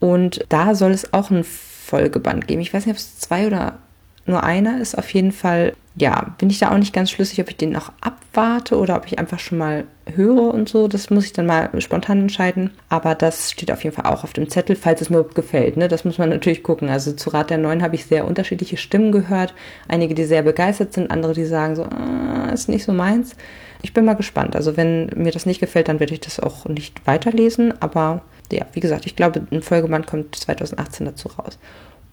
Und 0.00 0.44
da 0.48 0.74
soll 0.74 0.90
es 0.90 1.12
auch 1.14 1.30
ein 1.30 1.44
Folgeband 1.86 2.48
geben. 2.48 2.60
Ich 2.60 2.74
weiß 2.74 2.84
nicht, 2.84 2.94
ob 2.94 2.98
es 2.98 3.18
zwei 3.20 3.46
oder 3.46 3.78
nur 4.26 4.42
einer 4.42 4.80
ist. 4.80 4.98
Auf 4.98 5.08
jeden 5.10 5.30
Fall, 5.30 5.74
ja, 5.94 6.34
bin 6.38 6.50
ich 6.50 6.58
da 6.58 6.72
auch 6.72 6.78
nicht 6.78 6.92
ganz 6.92 7.10
schlüssig, 7.10 7.40
ob 7.40 7.48
ich 7.48 7.56
den 7.56 7.70
noch 7.70 7.92
abwarte 8.00 8.76
oder 8.76 8.96
ob 8.96 9.06
ich 9.06 9.20
einfach 9.20 9.38
schon 9.38 9.58
mal 9.58 9.84
höre 10.12 10.52
und 10.52 10.68
so. 10.68 10.88
Das 10.88 11.10
muss 11.10 11.26
ich 11.26 11.32
dann 11.32 11.46
mal 11.46 11.70
spontan 11.80 12.22
entscheiden. 12.22 12.72
Aber 12.88 13.14
das 13.14 13.52
steht 13.52 13.70
auf 13.70 13.84
jeden 13.84 13.94
Fall 13.94 14.12
auch 14.12 14.24
auf 14.24 14.32
dem 14.32 14.50
Zettel, 14.50 14.74
falls 14.74 15.00
es 15.00 15.10
mir 15.10 15.22
gefällt. 15.22 15.76
Ne? 15.76 15.86
Das 15.86 16.04
muss 16.04 16.18
man 16.18 16.30
natürlich 16.30 16.64
gucken. 16.64 16.88
Also 16.88 17.12
zu 17.12 17.30
Rat 17.30 17.50
der 17.50 17.58
Neuen 17.58 17.82
habe 17.82 17.94
ich 17.94 18.06
sehr 18.06 18.26
unterschiedliche 18.26 18.76
Stimmen 18.76 19.12
gehört. 19.12 19.54
Einige, 19.86 20.14
die 20.14 20.24
sehr 20.24 20.42
begeistert 20.42 20.92
sind, 20.92 21.12
andere, 21.12 21.34
die 21.34 21.44
sagen 21.44 21.76
so, 21.76 21.84
ah, 21.84 22.50
ist 22.52 22.68
nicht 22.68 22.84
so 22.84 22.92
meins. 22.92 23.36
Ich 23.82 23.92
bin 23.92 24.04
mal 24.04 24.14
gespannt. 24.14 24.56
Also 24.56 24.76
wenn 24.76 25.06
mir 25.14 25.30
das 25.30 25.46
nicht 25.46 25.60
gefällt, 25.60 25.86
dann 25.86 26.00
werde 26.00 26.14
ich 26.14 26.20
das 26.20 26.40
auch 26.40 26.64
nicht 26.64 27.06
weiterlesen. 27.06 27.80
Aber 27.80 28.22
ja, 28.52 28.66
wie 28.72 28.80
gesagt, 28.80 29.06
ich 29.06 29.16
glaube, 29.16 29.46
ein 29.50 29.62
Folgeband 29.62 30.06
kommt 30.06 30.34
2018 30.36 31.06
dazu 31.06 31.28
raus. 31.28 31.58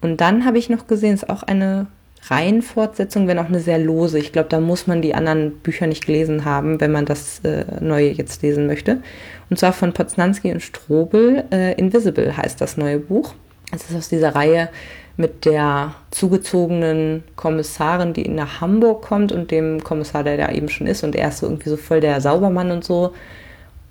Und 0.00 0.20
dann 0.20 0.44
habe 0.44 0.58
ich 0.58 0.68
noch 0.68 0.86
gesehen, 0.86 1.14
ist 1.14 1.30
auch 1.30 1.42
eine 1.42 1.86
Reihenfortsetzung, 2.28 3.26
wenn 3.28 3.38
auch 3.38 3.46
eine 3.46 3.60
sehr 3.60 3.78
lose. 3.78 4.18
Ich 4.18 4.32
glaube, 4.32 4.48
da 4.48 4.60
muss 4.60 4.86
man 4.86 5.02
die 5.02 5.14
anderen 5.14 5.58
Bücher 5.58 5.86
nicht 5.86 6.06
gelesen 6.06 6.44
haben, 6.44 6.80
wenn 6.80 6.92
man 6.92 7.04
das 7.04 7.40
äh, 7.40 7.64
neue 7.80 8.10
jetzt 8.10 8.42
lesen 8.42 8.66
möchte. 8.66 9.02
Und 9.50 9.58
zwar 9.58 9.72
von 9.72 9.92
Poznanski 9.92 10.50
und 10.52 10.62
Strobel. 10.62 11.44
Äh, 11.50 11.74
Invisible 11.74 12.36
heißt 12.36 12.60
das 12.60 12.76
neue 12.76 12.98
Buch. 12.98 13.34
Es 13.72 13.90
ist 13.90 13.96
aus 13.96 14.08
dieser 14.08 14.34
Reihe 14.34 14.68
mit 15.16 15.44
der 15.44 15.94
zugezogenen 16.10 17.24
Kommissarin, 17.36 18.14
die 18.14 18.28
nach 18.28 18.60
Hamburg 18.60 19.02
kommt 19.02 19.30
und 19.30 19.50
dem 19.50 19.84
Kommissar, 19.84 20.24
der 20.24 20.36
da 20.36 20.50
eben 20.50 20.68
schon 20.68 20.86
ist. 20.86 21.04
Und 21.04 21.14
er 21.14 21.28
ist 21.28 21.38
so 21.38 21.46
irgendwie 21.46 21.70
so 21.70 21.76
voll 21.76 22.00
der 22.00 22.20
Saubermann 22.20 22.70
und 22.70 22.84
so. 22.84 23.12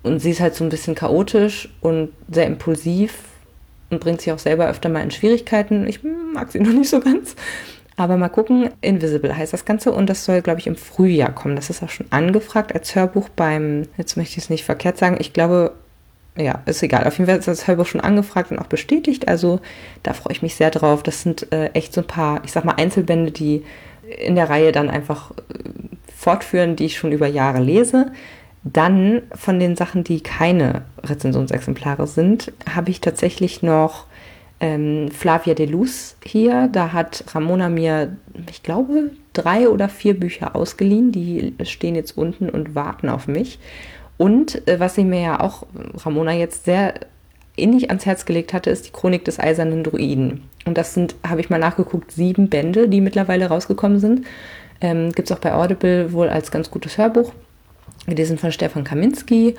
Und 0.04 0.20
sie 0.20 0.30
ist 0.30 0.40
halt 0.40 0.54
so 0.54 0.62
ein 0.62 0.70
bisschen 0.70 0.94
chaotisch 0.94 1.68
und 1.80 2.10
sehr 2.30 2.46
impulsiv 2.46 3.14
und 3.90 4.00
bringt 4.00 4.20
sich 4.20 4.32
auch 4.32 4.38
selber 4.38 4.68
öfter 4.68 4.88
mal 4.88 5.02
in 5.02 5.10
Schwierigkeiten. 5.10 5.86
Ich 5.88 6.00
mag 6.04 6.52
sie 6.52 6.60
noch 6.60 6.72
nicht 6.72 6.90
so 6.90 7.00
ganz. 7.00 7.34
Aber 7.96 8.16
mal 8.16 8.28
gucken, 8.28 8.70
Invisible 8.80 9.36
heißt 9.36 9.52
das 9.52 9.64
Ganze 9.64 9.92
und 9.92 10.08
das 10.10 10.24
soll, 10.24 10.42
glaube 10.42 10.60
ich, 10.60 10.66
im 10.66 10.76
Frühjahr 10.76 11.32
kommen. 11.32 11.56
Das 11.56 11.70
ist 11.70 11.82
auch 11.82 11.90
schon 11.90 12.06
angefragt 12.10 12.74
als 12.74 12.94
Hörbuch 12.94 13.28
beim, 13.28 13.82
jetzt 13.96 14.16
möchte 14.16 14.32
ich 14.32 14.44
es 14.44 14.50
nicht 14.50 14.64
verkehrt 14.64 14.98
sagen, 14.98 15.16
ich 15.20 15.32
glaube, 15.32 15.72
ja, 16.36 16.62
ist 16.66 16.82
egal. 16.82 17.06
Auf 17.06 17.16
jeden 17.18 17.30
Fall 17.30 17.38
ist 17.38 17.46
das 17.46 17.68
Hörbuch 17.68 17.86
schon 17.86 18.00
angefragt 18.00 18.50
und 18.50 18.58
auch 18.58 18.66
bestätigt. 18.66 19.28
Also 19.28 19.60
da 20.02 20.12
freue 20.12 20.32
ich 20.32 20.42
mich 20.42 20.56
sehr 20.56 20.70
drauf. 20.70 21.04
Das 21.04 21.22
sind 21.22 21.50
äh, 21.52 21.66
echt 21.68 21.94
so 21.94 22.00
ein 22.00 22.06
paar, 22.06 22.42
ich 22.44 22.52
sag 22.52 22.64
mal, 22.64 22.74
Einzelbände, 22.74 23.30
die 23.30 23.64
in 24.18 24.34
der 24.34 24.50
Reihe 24.50 24.72
dann 24.72 24.90
einfach 24.90 25.30
äh, 25.30 25.34
fortführen, 26.14 26.74
die 26.74 26.86
ich 26.86 26.98
schon 26.98 27.12
über 27.12 27.28
Jahre 27.28 27.60
lese. 27.60 28.10
Dann 28.64 29.22
von 29.34 29.60
den 29.60 29.76
Sachen, 29.76 30.04
die 30.04 30.22
keine 30.22 30.82
Rezensionsexemplare 31.02 32.06
sind, 32.06 32.50
habe 32.74 32.90
ich 32.90 33.02
tatsächlich 33.02 33.62
noch 33.62 34.06
ähm, 34.58 35.10
Flavia 35.10 35.52
de 35.52 35.66
Luz 35.66 36.16
hier. 36.24 36.68
Da 36.72 36.92
hat 36.94 37.24
Ramona 37.34 37.68
mir, 37.68 38.16
ich 38.50 38.62
glaube, 38.62 39.10
drei 39.34 39.68
oder 39.68 39.90
vier 39.90 40.18
Bücher 40.18 40.56
ausgeliehen. 40.56 41.12
Die 41.12 41.54
stehen 41.64 41.94
jetzt 41.94 42.16
unten 42.16 42.48
und 42.48 42.74
warten 42.74 43.10
auf 43.10 43.28
mich. 43.28 43.58
Und 44.16 44.66
äh, 44.66 44.80
was 44.80 44.94
sie 44.94 45.04
mir 45.04 45.20
ja 45.20 45.40
auch, 45.40 45.66
Ramona 46.02 46.32
jetzt 46.32 46.64
sehr 46.64 46.94
innig 47.56 47.90
ans 47.90 48.06
Herz 48.06 48.24
gelegt 48.24 48.54
hatte, 48.54 48.70
ist 48.70 48.86
die 48.86 48.92
Chronik 48.92 49.26
des 49.26 49.38
Eisernen 49.38 49.84
Druiden. 49.84 50.44
Und 50.64 50.78
das 50.78 50.94
sind, 50.94 51.16
habe 51.28 51.42
ich 51.42 51.50
mal 51.50 51.60
nachgeguckt, 51.60 52.12
sieben 52.12 52.48
Bände, 52.48 52.88
die 52.88 53.02
mittlerweile 53.02 53.48
rausgekommen 53.48 54.00
sind. 54.00 54.26
Ähm, 54.80 55.12
Gibt 55.12 55.30
es 55.30 55.36
auch 55.36 55.40
bei 55.40 55.52
Audible 55.52 56.14
wohl 56.14 56.30
als 56.30 56.50
ganz 56.50 56.70
gutes 56.70 56.96
Hörbuch 56.96 57.32
gelesen 58.06 58.38
von 58.38 58.52
Stefan 58.52 58.84
Kaminski. 58.84 59.54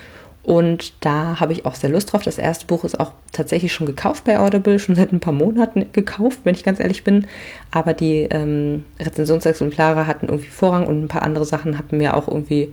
Und 0.46 0.94
da 1.04 1.40
habe 1.40 1.54
ich 1.54 1.66
auch 1.66 1.74
sehr 1.74 1.90
Lust 1.90 2.14
drauf. 2.14 2.22
Das 2.22 2.38
erste 2.38 2.68
Buch 2.68 2.84
ist 2.84 3.00
auch 3.00 3.14
tatsächlich 3.32 3.74
schon 3.74 3.88
gekauft 3.88 4.26
bei 4.26 4.38
Audible, 4.40 4.78
schon 4.78 4.96
seit 4.96 5.12
ein 5.12 5.20
paar 5.20 5.34
Monaten 5.34 5.88
gekauft, 5.92 6.42
wenn 6.44 6.54
ich 6.54 6.64
ganz 6.64 6.80
ehrlich 6.80 7.04
bin. 7.04 7.26
Aber 7.72 7.94
die 7.94 8.28
ähm, 8.30 8.86
Rezensionsexemplare 9.00 10.06
hatten 10.06 10.28
irgendwie 10.28 10.50
Vorrang 10.50 10.86
und 10.86 11.04
ein 11.04 11.08
paar 11.08 11.24
andere 11.24 11.46
Sachen 11.46 11.80
hatten 11.80 11.98
mir 11.98 12.16
auch 12.16 12.28
irgendwie, 12.28 12.72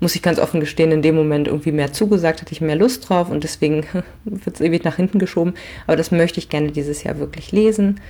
muss 0.00 0.16
ich 0.16 0.22
ganz 0.22 0.40
offen 0.40 0.58
gestehen, 0.58 0.90
in 0.90 1.00
dem 1.00 1.14
Moment 1.14 1.46
irgendwie 1.46 1.70
mehr 1.70 1.92
zugesagt, 1.92 2.40
hatte 2.40 2.52
ich 2.52 2.60
mehr 2.60 2.74
Lust 2.74 3.08
drauf 3.08 3.30
und 3.30 3.44
deswegen 3.44 3.86
wird 4.24 4.56
es 4.56 4.60
ewig 4.60 4.82
nach 4.82 4.96
hinten 4.96 5.20
geschoben. 5.20 5.54
Aber 5.86 5.96
das 5.96 6.10
möchte 6.10 6.40
ich 6.40 6.48
gerne 6.48 6.72
dieses 6.72 7.04
Jahr 7.04 7.20
wirklich 7.20 7.52
lesen. 7.52 8.00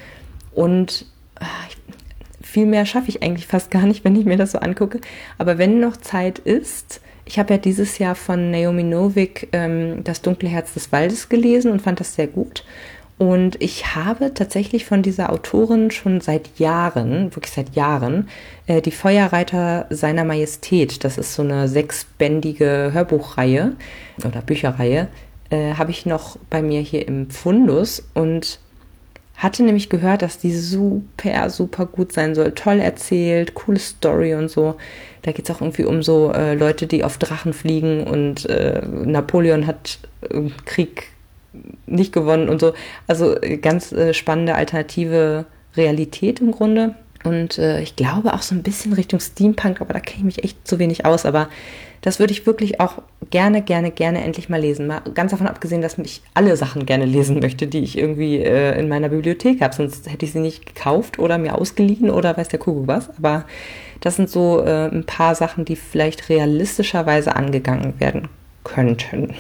Und 0.55 1.05
ach, 1.35 1.69
viel 2.53 2.67
mehr 2.67 2.87
schaffe 2.87 3.09
ich 3.09 3.23
eigentlich 3.23 3.47
fast 3.47 3.71
gar 3.71 3.87
nicht, 3.87 4.05
wenn 4.05 4.17
ich 4.17 4.25
mir 4.25 4.37
das 4.37 4.53
so 4.53 4.59
angucke. 4.59 5.01
Aber 5.39 5.59
wenn 5.59 5.81
noch 5.81 5.97
Zeit 5.97 6.39
ist, 6.39 7.01
ich 7.25 7.39
habe 7.39 7.55
ja 7.55 7.59
dieses 7.59 7.99
Jahr 7.99 8.15
von 8.15 8.51
Naomi 8.51 8.83
Novik 8.83 9.49
ähm, 9.53 10.03
Das 10.05 10.23
dunkle 10.23 10.49
Herz 10.49 10.75
des 10.75 10.93
Waldes 10.93 11.29
gelesen 11.29 11.71
und 11.71 11.81
fand 11.81 12.01
das 12.01 12.15
sehr 12.15 12.27
gut. 12.27 12.65
Und 13.19 13.63
ich 13.63 13.95
habe 13.95 14.35
tatsächlich 14.35 14.85
von 14.85 15.03
dieser 15.03 15.31
Autorin 15.31 15.93
schon 15.93 16.21
seit 16.21 16.59
Jahren, 16.59 17.35
wirklich 17.37 17.53
seit 17.53 17.77
Jahren, 17.77 18.29
äh, 18.67 18.83
die 18.83 18.91
Feuerreiter 18.91 19.87
seiner 19.91 20.25
Majestät, 20.25 21.05
das 21.05 21.19
ist 21.19 21.35
so 21.35 21.43
eine 21.43 21.69
sechsbändige 21.69 22.91
Hörbuchreihe 22.93 23.77
oder 24.27 24.41
Bücherreihe, 24.41 25.07
äh, 25.51 25.75
habe 25.75 25.93
ich 25.93 26.05
noch 26.05 26.37
bei 26.51 26.63
mir 26.63 26.81
hier 26.81 27.07
im 27.07 27.31
Fundus 27.31 28.03
und 28.15 28.59
hatte 29.43 29.65
nämlich 29.65 29.89
gehört, 29.89 30.23
dass 30.23 30.39
die 30.39 30.55
super, 30.55 31.51
super 31.51 31.87
gut 31.87 32.13
sein 32.13 32.35
soll. 32.35 32.53
Toll 32.53 32.79
erzählt, 32.79 33.55
coole 33.55 33.79
Story 33.79 34.35
und 34.35 34.49
so. 34.49 34.77
Da 35.23 35.33
geht 35.33 35.49
es 35.49 35.55
auch 35.55 35.61
irgendwie 35.61 35.85
um 35.85 36.03
so 36.03 36.33
äh, 36.33 36.55
Leute, 36.55 36.87
die 36.87 37.03
auf 37.03 37.19
Drachen 37.19 37.53
fliegen 37.53 38.05
und 38.05 38.47
äh, 38.47 38.83
Napoleon 38.87 39.67
hat 39.67 39.99
im 40.31 40.53
Krieg 40.65 41.09
nicht 41.87 42.13
gewonnen 42.13 42.49
und 42.49 42.61
so. 42.61 42.73
Also 43.09 43.41
äh, 43.41 43.57
ganz 43.57 43.91
äh, 43.93 44.15
spannende 44.15 44.55
alternative 44.55 45.47
Realität 45.77 46.41
im 46.41 46.53
Grunde. 46.53 46.95
Und 47.25 47.59
äh, 47.59 47.81
ich 47.81 47.97
glaube 47.97 48.35
auch 48.35 48.43
so 48.43 48.55
ein 48.55 48.63
bisschen 48.63 48.93
Richtung 48.93 49.21
Steampunk, 49.21 49.81
aber 49.81 49.93
da 49.93 50.01
kenne 50.01 50.19
ich 50.19 50.25
mich 50.37 50.45
echt 50.45 50.67
zu 50.67 50.79
wenig 50.79 51.05
aus. 51.05 51.27
Aber 51.27 51.49
das 52.03 52.19
würde 52.19 52.33
ich 52.33 52.47
wirklich 52.47 52.81
auch 52.81 53.01
gerne, 53.31 53.63
gerne, 53.63 53.91
gerne 53.93 54.23
endlich 54.23 54.49
mal 54.49 54.61
lesen. 54.61 54.89
Mal 54.89 55.03
ganz 55.15 55.31
davon 55.31 55.47
abgesehen, 55.47 55.83
dass 55.83 55.97
ich 55.99 56.21
alle 56.35 56.57
Sachen 56.57 56.85
gerne 56.85 57.07
lesen 57.07 57.39
möchte, 57.39 57.67
die 57.67 57.79
ich 57.79 57.97
irgendwie 57.97 58.39
äh, 58.39 58.79
in 58.79 58.89
meiner 58.89 59.09
Bibliothek 59.09 59.63
habe. 59.63 59.75
Sonst 59.75 60.11
hätte 60.11 60.27
ich 60.27 60.33
sie 60.33 60.41
nicht 60.41 60.67
gekauft 60.67 61.19
oder 61.19 61.39
mir 61.39 61.57
ausgeliehen 61.57 62.11
oder 62.11 62.37
weiß 62.37 62.49
der 62.49 62.59
Kuckuck 62.59 62.89
was. 62.89 63.09
Aber 63.17 63.45
das 64.01 64.17
sind 64.17 64.29
so 64.29 64.61
äh, 64.61 64.89
ein 64.89 65.05
paar 65.05 65.37
Sachen, 65.37 65.65
die 65.65 65.77
vielleicht 65.77 66.29
realistischerweise 66.29 67.37
angegangen 67.37 67.95
werden 68.01 68.29
könnten. 68.65 69.35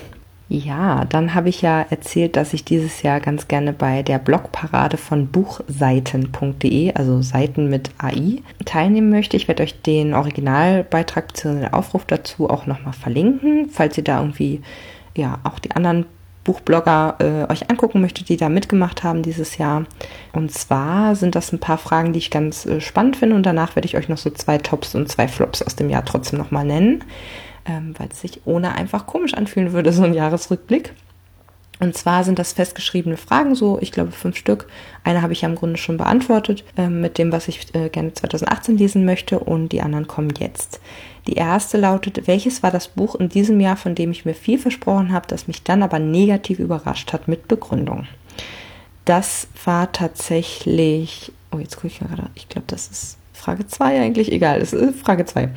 Ja, 0.54 1.06
dann 1.06 1.34
habe 1.34 1.48
ich 1.48 1.62
ja 1.62 1.80
erzählt, 1.88 2.36
dass 2.36 2.52
ich 2.52 2.62
dieses 2.62 3.00
Jahr 3.00 3.20
ganz 3.20 3.48
gerne 3.48 3.72
bei 3.72 4.02
der 4.02 4.18
Blogparade 4.18 4.98
von 4.98 5.28
buchseiten.de, 5.28 6.92
also 6.92 7.22
Seiten 7.22 7.70
mit 7.70 7.90
AI, 7.96 8.42
teilnehmen 8.66 9.08
möchte. 9.08 9.38
Ich 9.38 9.48
werde 9.48 9.62
euch 9.62 9.80
den 9.80 10.12
Originalbeitrag 10.12 11.28
bzw. 11.28 11.60
den 11.60 11.72
Aufruf 11.72 12.04
dazu 12.04 12.50
auch 12.50 12.66
nochmal 12.66 12.92
verlinken, 12.92 13.70
falls 13.70 13.96
ihr 13.96 14.04
da 14.04 14.18
irgendwie 14.18 14.60
ja 15.16 15.38
auch 15.42 15.58
die 15.58 15.70
anderen 15.70 16.04
Buchblogger 16.44 17.16
äh, 17.20 17.50
euch 17.50 17.70
angucken 17.70 18.02
möchtet, 18.02 18.28
die 18.28 18.36
da 18.36 18.50
mitgemacht 18.50 19.04
haben 19.04 19.22
dieses 19.22 19.56
Jahr. 19.56 19.86
Und 20.34 20.52
zwar 20.52 21.16
sind 21.16 21.34
das 21.34 21.50
ein 21.52 21.60
paar 21.60 21.78
Fragen, 21.78 22.12
die 22.12 22.18
ich 22.18 22.30
ganz 22.30 22.66
äh, 22.66 22.82
spannend 22.82 23.16
finde 23.16 23.36
und 23.36 23.46
danach 23.46 23.74
werde 23.74 23.86
ich 23.86 23.96
euch 23.96 24.10
noch 24.10 24.18
so 24.18 24.28
zwei 24.28 24.58
Tops 24.58 24.94
und 24.94 25.08
zwei 25.08 25.28
Flops 25.28 25.62
aus 25.62 25.76
dem 25.76 25.88
Jahr 25.88 26.04
trotzdem 26.04 26.38
nochmal 26.38 26.66
nennen 26.66 27.02
ähm, 27.66 27.94
weil 27.98 28.09
es 28.11 28.20
sich 28.20 28.40
ohne 28.44 28.75
einfach 28.75 29.07
komisch 29.07 29.35
anfühlen 29.35 29.72
würde, 29.72 29.92
so 29.92 30.03
ein 30.03 30.14
Jahresrückblick. 30.14 30.94
Und 31.83 31.96
zwar 31.96 32.22
sind 32.22 32.38
das 32.38 32.53
festgeschriebene 32.53 33.16
Fragen, 33.16 33.57
so 33.57 33.79
ich 33.81 33.90
glaube 33.90 34.12
fünf 34.12 34.37
Stück. 34.37 34.68
Eine 35.03 35.20
habe 35.20 35.33
ich 35.33 35.40
ja 35.40 35.48
im 35.48 35.57
Grunde 35.57 35.79
schon 35.79 35.96
beantwortet 35.96 36.62
äh, 36.77 36.88
mit 36.88 37.18
dem, 37.18 37.33
was 37.33 37.48
ich 37.48 37.75
äh, 37.75 37.88
gerne 37.88 38.14
2018 38.14 38.79
lesen 38.79 39.05
möchte 39.05 39.40
und 39.40 39.70
die 39.70 39.83
anderen 39.83 40.07
kommen 40.07 40.33
jetzt. 40.38 40.81
Die 41.27 41.35
erste 41.35 41.79
lautet, 41.79 42.29
welches 42.29 42.62
war 42.62 42.70
das 42.70 42.87
Buch 42.87 43.16
in 43.16 43.29
diesem 43.29 43.59
Jahr, 43.59 43.77
von 43.77 43.96
dem 43.96 44.12
ich 44.12 44.25
mir 44.25 44.35
viel 44.35 44.59
versprochen 44.59 45.12
habe, 45.12 45.27
das 45.27 45.48
mich 45.48 45.64
dann 45.64 45.83
aber 45.83 45.98
negativ 45.98 46.61
überrascht 46.61 47.12
hat 47.12 47.27
mit 47.27 47.48
Begründung? 47.48 48.07
Das 49.05 49.48
war 49.64 49.90
tatsächlich, 49.90 51.33
oh 51.51 51.59
jetzt 51.59 51.75
gucke 51.75 51.88
ich 51.88 51.98
gerade, 51.98 52.31
ich 52.37 52.48
glaube 52.48 52.66
das 52.68 52.87
ist 52.87 53.18
Frage 53.33 53.66
2 53.66 54.01
eigentlich, 54.01 54.31
egal, 54.31 54.61
es 54.61 54.72
ist 54.72 55.01
Frage 55.01 55.25
2. 55.25 55.48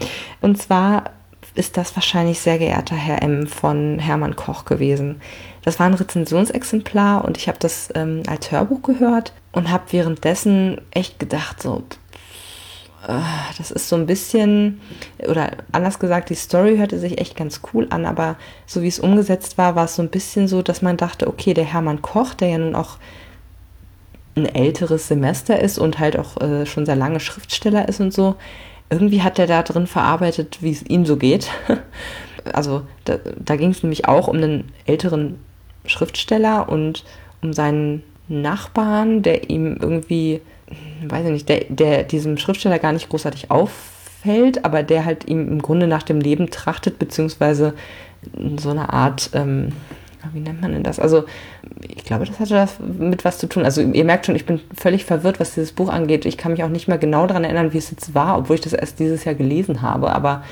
Und 0.41 0.57
zwar 0.57 1.11
ist 1.55 1.77
das 1.77 1.95
wahrscheinlich 1.95 2.39
sehr 2.39 2.59
geehrter 2.59 2.95
Herr 2.95 3.21
M 3.23 3.47
von 3.47 3.99
Hermann 3.99 4.35
Koch 4.35 4.65
gewesen. 4.65 5.21
Das 5.63 5.79
war 5.79 5.87
ein 5.87 5.93
Rezensionsexemplar 5.93 7.25
und 7.25 7.37
ich 7.37 7.47
habe 7.47 7.57
das 7.59 7.89
ähm, 7.95 8.23
als 8.27 8.51
Hörbuch 8.51 8.81
gehört 8.83 9.33
und 9.51 9.71
habe 9.71 9.85
währenddessen 9.91 10.81
echt 10.91 11.17
gedacht, 11.17 11.61
so, 11.61 11.83
äh, 13.07 13.19
das 13.57 13.71
ist 13.71 13.89
so 13.89 13.95
ein 13.95 14.05
bisschen, 14.05 14.81
oder 15.27 15.51
anders 15.71 15.99
gesagt, 15.99 16.29
die 16.29 16.35
Story 16.35 16.77
hörte 16.77 16.99
sich 16.99 17.19
echt 17.19 17.35
ganz 17.35 17.61
cool 17.73 17.87
an, 17.89 18.05
aber 18.05 18.35
so 18.65 18.81
wie 18.81 18.87
es 18.87 18.99
umgesetzt 18.99 19.57
war, 19.57 19.75
war 19.75 19.85
es 19.85 19.95
so 19.95 20.01
ein 20.01 20.09
bisschen 20.09 20.47
so, 20.47 20.61
dass 20.61 20.81
man 20.81 20.97
dachte, 20.97 21.27
okay, 21.27 21.53
der 21.53 21.65
Hermann 21.65 22.01
Koch, 22.01 22.33
der 22.33 22.49
ja 22.49 22.57
nun 22.57 22.75
auch 22.75 22.97
ein 24.35 24.45
älteres 24.45 25.07
Semester 25.07 25.59
ist 25.59 25.77
und 25.77 25.99
halt 25.99 26.19
auch 26.19 26.41
äh, 26.41 26.65
schon 26.65 26.85
sehr 26.85 26.97
lange 26.97 27.21
Schriftsteller 27.21 27.87
ist 27.87 28.01
und 28.01 28.13
so, 28.13 28.35
irgendwie 28.89 29.21
hat 29.21 29.39
er 29.39 29.47
da 29.47 29.63
drin 29.63 29.87
verarbeitet, 29.87 30.59
wie 30.61 30.71
es 30.71 30.83
ihm 30.83 31.05
so 31.05 31.17
geht. 31.17 31.49
also 32.53 32.83
da, 33.05 33.17
da 33.37 33.55
ging 33.55 33.71
es 33.71 33.83
nämlich 33.83 34.07
auch 34.07 34.27
um 34.27 34.37
einen 34.37 34.71
älteren 34.85 35.39
Schriftsteller 35.85 36.69
und 36.69 37.03
um 37.41 37.53
seinen 37.53 38.03
Nachbarn, 38.27 39.21
der 39.21 39.49
ihm 39.49 39.77
irgendwie, 39.79 40.41
weiß 41.07 41.25
ich 41.25 41.31
nicht, 41.31 41.49
der, 41.49 41.65
der 41.69 42.03
diesem 42.03 42.37
Schriftsteller 42.37 42.79
gar 42.79 42.93
nicht 42.93 43.09
großartig 43.09 43.51
auffällt, 43.51 44.65
aber 44.65 44.83
der 44.83 45.05
halt 45.05 45.25
ihm 45.27 45.47
im 45.47 45.61
Grunde 45.61 45.87
nach 45.87 46.03
dem 46.03 46.19
Leben 46.19 46.49
trachtet, 46.49 46.97
beziehungsweise 46.97 47.73
so 48.57 48.69
eine 48.71 48.91
Art, 48.91 49.29
ähm, 49.33 49.69
wie 50.33 50.39
nennt 50.39 50.61
man 50.61 50.71
denn 50.71 50.83
das? 50.83 50.99
Also, 50.99 51.25
ich 51.87 52.03
glaube, 52.03 52.25
das 52.25 52.39
hatte 52.39 52.53
das 52.53 52.79
mit 52.79 53.25
was 53.25 53.37
zu 53.37 53.47
tun. 53.47 53.63
Also, 53.63 53.81
ihr 53.81 54.05
merkt 54.05 54.25
schon, 54.25 54.35
ich 54.35 54.45
bin 54.45 54.61
völlig 54.75 55.05
verwirrt, 55.05 55.39
was 55.39 55.53
dieses 55.53 55.71
Buch 55.71 55.89
angeht. 55.89 56.25
Ich 56.25 56.37
kann 56.37 56.51
mich 56.51 56.63
auch 56.63 56.69
nicht 56.69 56.87
mehr 56.87 56.97
genau 56.97 57.27
daran 57.27 57.43
erinnern, 57.43 57.73
wie 57.73 57.77
es 57.77 57.91
jetzt 57.91 58.13
war, 58.15 58.37
obwohl 58.37 58.55
ich 58.55 58.61
das 58.61 58.73
erst 58.73 58.99
dieses 58.99 59.25
Jahr 59.25 59.35
gelesen 59.35 59.81
habe. 59.81 60.11
Aber 60.11 60.43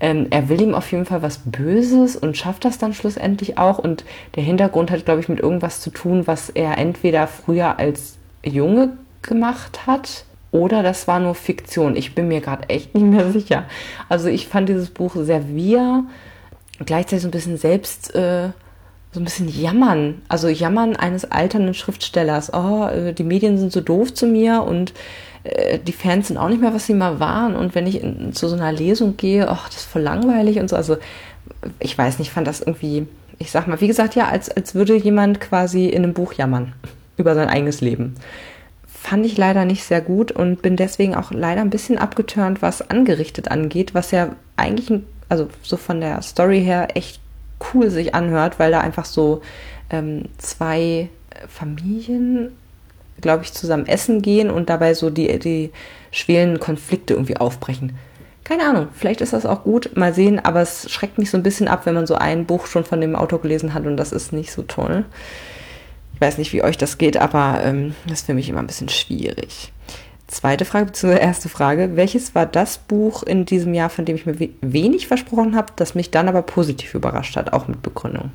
ähm, 0.00 0.26
er 0.30 0.48
will 0.48 0.60
ihm 0.60 0.74
auf 0.74 0.90
jeden 0.92 1.06
Fall 1.06 1.22
was 1.22 1.38
Böses 1.44 2.16
und 2.16 2.36
schafft 2.36 2.64
das 2.64 2.78
dann 2.78 2.94
schlussendlich 2.94 3.58
auch. 3.58 3.78
Und 3.78 4.04
der 4.34 4.42
Hintergrund 4.42 4.90
hat, 4.90 5.04
glaube 5.04 5.20
ich, 5.20 5.28
mit 5.28 5.40
irgendwas 5.40 5.80
zu 5.80 5.90
tun, 5.90 6.26
was 6.26 6.50
er 6.50 6.78
entweder 6.78 7.26
früher 7.26 7.78
als 7.78 8.18
Junge 8.44 8.96
gemacht 9.22 9.86
hat 9.86 10.24
oder 10.54 10.84
das 10.84 11.08
war 11.08 11.18
nur 11.18 11.34
Fiktion. 11.34 11.96
Ich 11.96 12.14
bin 12.14 12.28
mir 12.28 12.40
gerade 12.40 12.68
echt 12.68 12.94
nicht 12.94 13.06
mehr 13.06 13.32
sicher. 13.32 13.64
Also 14.08 14.28
ich 14.28 14.46
fand 14.46 14.68
dieses 14.68 14.88
Buch 14.88 15.16
sehr 15.16 15.48
wir, 15.48 16.04
gleichzeitig 16.84 17.22
so 17.22 17.28
ein 17.28 17.32
bisschen 17.32 17.56
selbst, 17.56 18.14
äh, 18.14 18.50
so 19.14 19.20
ein 19.20 19.24
bisschen 19.24 19.48
jammern. 19.48 20.22
Also 20.28 20.48
jammern 20.48 20.96
eines 20.96 21.24
alternden 21.24 21.72
Schriftstellers. 21.72 22.52
Oh, 22.52 22.86
äh, 22.88 23.12
die 23.12 23.22
Medien 23.22 23.58
sind 23.58 23.72
so 23.72 23.80
doof 23.80 24.12
zu 24.12 24.26
mir 24.26 24.64
und 24.64 24.92
äh, 25.44 25.78
die 25.78 25.92
Fans 25.92 26.28
sind 26.28 26.36
auch 26.36 26.48
nicht 26.48 26.60
mehr, 26.60 26.74
was 26.74 26.86
sie 26.86 26.94
mal 26.94 27.20
waren. 27.20 27.54
Und 27.54 27.76
wenn 27.76 27.86
ich 27.86 28.02
in, 28.02 28.32
zu 28.32 28.48
so 28.48 28.56
einer 28.56 28.72
Lesung 28.72 29.16
gehe, 29.16 29.48
ach, 29.48 29.68
das 29.68 29.78
ist 29.78 29.84
voll 29.84 30.02
langweilig 30.02 30.58
und 30.58 30.68
so. 30.68 30.74
Also 30.74 30.96
ich 31.78 31.96
weiß 31.96 32.18
nicht, 32.18 32.32
fand 32.32 32.48
das 32.48 32.60
irgendwie, 32.60 33.06
ich 33.38 33.52
sag 33.52 33.68
mal, 33.68 33.80
wie 33.80 33.86
gesagt, 33.86 34.16
ja, 34.16 34.26
als, 34.26 34.50
als 34.50 34.74
würde 34.74 34.96
jemand 34.96 35.40
quasi 35.40 35.86
in 35.86 36.02
einem 36.02 36.12
Buch 36.12 36.32
jammern 36.32 36.72
über 37.16 37.36
sein 37.36 37.48
eigenes 37.48 37.80
Leben. 37.80 38.16
Fand 38.88 39.24
ich 39.26 39.36
leider 39.36 39.64
nicht 39.64 39.84
sehr 39.84 40.00
gut 40.00 40.32
und 40.32 40.60
bin 40.60 40.74
deswegen 40.74 41.14
auch 41.14 41.30
leider 41.30 41.60
ein 41.60 41.70
bisschen 41.70 41.98
abgeturnt, 41.98 42.62
was 42.62 42.90
angerichtet 42.90 43.48
angeht, 43.48 43.94
was 43.94 44.10
ja 44.10 44.34
eigentlich, 44.56 45.02
also 45.28 45.48
so 45.62 45.76
von 45.76 46.00
der 46.00 46.20
Story 46.22 46.64
her 46.64 46.88
echt 46.96 47.20
cool 47.72 47.90
sich 47.90 48.14
anhört, 48.14 48.58
weil 48.58 48.70
da 48.70 48.80
einfach 48.80 49.04
so 49.04 49.42
ähm, 49.90 50.24
zwei 50.38 51.08
Familien 51.48 52.52
glaube 53.20 53.44
ich, 53.44 53.52
zusammen 53.52 53.86
essen 53.86 54.22
gehen 54.22 54.50
und 54.50 54.70
dabei 54.70 54.94
so 54.94 55.10
die, 55.10 55.38
die 55.38 55.70
schwelen 56.10 56.60
Konflikte 56.60 57.14
irgendwie 57.14 57.36
aufbrechen. 57.36 57.96
Keine 58.44 58.64
Ahnung, 58.64 58.88
vielleicht 58.92 59.22
ist 59.22 59.32
das 59.32 59.46
auch 59.46 59.64
gut, 59.64 59.96
mal 59.96 60.12
sehen, 60.12 60.38
aber 60.38 60.60
es 60.60 60.90
schreckt 60.90 61.16
mich 61.16 61.30
so 61.30 61.38
ein 61.38 61.42
bisschen 61.42 61.66
ab, 61.66 61.86
wenn 61.86 61.94
man 61.94 62.06
so 62.06 62.14
ein 62.14 62.44
Buch 62.44 62.66
schon 62.66 62.84
von 62.84 63.00
dem 63.00 63.16
Autor 63.16 63.40
gelesen 63.40 63.72
hat 63.72 63.86
und 63.86 63.96
das 63.96 64.12
ist 64.12 64.32
nicht 64.32 64.52
so 64.52 64.62
toll. 64.62 65.06
Ich 66.14 66.20
weiß 66.20 66.38
nicht, 66.38 66.52
wie 66.52 66.62
euch 66.62 66.76
das 66.76 66.98
geht, 66.98 67.16
aber 67.16 67.60
ähm, 67.64 67.94
das 68.06 68.20
ist 68.20 68.26
für 68.26 68.34
mich 68.34 68.48
immer 68.48 68.60
ein 68.60 68.66
bisschen 68.66 68.90
schwierig. 68.90 69.72
Zweite 70.34 70.64
Frage, 70.64 70.86
beziehungsweise 70.86 71.22
erste 71.22 71.48
Frage. 71.48 71.90
Welches 71.94 72.34
war 72.34 72.44
das 72.44 72.78
Buch 72.78 73.22
in 73.22 73.44
diesem 73.44 73.72
Jahr, 73.72 73.88
von 73.88 74.04
dem 74.04 74.16
ich 74.16 74.26
mir 74.26 74.36
wenig 74.62 75.06
versprochen 75.06 75.54
habe, 75.54 75.72
das 75.76 75.94
mich 75.94 76.10
dann 76.10 76.28
aber 76.28 76.42
positiv 76.42 76.94
überrascht 76.94 77.36
hat, 77.36 77.52
auch 77.52 77.68
mit 77.68 77.82
Begründung? 77.82 78.32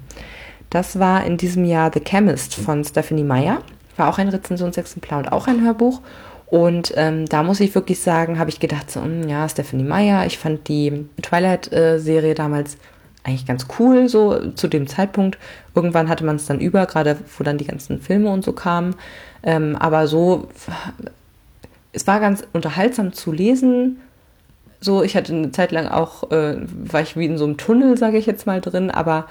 Das 0.69 0.97
war 0.97 1.25
in 1.25 1.35
diesem 1.35 1.65
Jahr 1.65 1.91
The 1.93 1.99
Chemist 1.99 2.55
von 2.55 2.85
Stephanie 2.85 3.25
Meyer 3.25 3.61
war 3.97 4.07
auch 4.07 4.17
ein 4.17 4.29
Rezensionsexemplar 4.29 5.19
und 5.19 5.31
auch 5.33 5.47
ein 5.47 5.61
Hörbuch. 5.61 5.99
Und 6.45 6.93
ähm, 6.95 7.25
da 7.25 7.43
muss 7.43 7.59
ich 7.59 7.75
wirklich 7.75 7.99
sagen, 7.99 8.39
habe 8.39 8.49
ich 8.49 8.61
gedacht, 8.61 8.89
so, 8.89 9.03
hm, 9.03 9.27
ja, 9.27 9.49
Stephanie 9.49 9.83
Meyer, 9.83 10.25
ich 10.25 10.37
fand 10.37 10.69
die 10.69 11.05
Twilight-Serie 11.21 12.33
damals 12.33 12.77
eigentlich 13.25 13.45
ganz 13.45 13.67
cool, 13.77 14.07
so 14.07 14.51
zu 14.51 14.69
dem 14.69 14.87
Zeitpunkt. 14.87 15.37
Irgendwann 15.75 16.07
hatte 16.07 16.23
man 16.23 16.37
es 16.37 16.45
dann 16.45 16.61
über, 16.61 16.85
gerade 16.85 17.17
wo 17.37 17.43
dann 17.43 17.57
die 17.57 17.67
ganzen 17.67 17.99
Filme 17.99 18.31
und 18.31 18.45
so 18.45 18.53
kamen. 18.53 18.95
Ähm, 19.43 19.75
aber 19.75 20.07
so, 20.07 20.47
es 21.91 22.07
war 22.07 22.19
ganz 22.19 22.45
unterhaltsam 22.53 23.13
zu 23.13 23.31
lesen. 23.31 23.99
So, 24.79 25.03
ich 25.03 25.15
hatte 25.15 25.33
eine 25.33 25.51
Zeit 25.51 25.71
lang 25.71 25.87
auch, 25.87 26.31
äh, 26.31 26.57
war 26.69 27.01
ich 27.01 27.17
wie 27.17 27.25
in 27.25 27.37
so 27.37 27.45
einem 27.45 27.57
Tunnel, 27.57 27.97
sage 27.97 28.17
ich 28.17 28.25
jetzt 28.25 28.45
mal 28.45 28.61
drin, 28.61 28.91
aber 28.91 29.27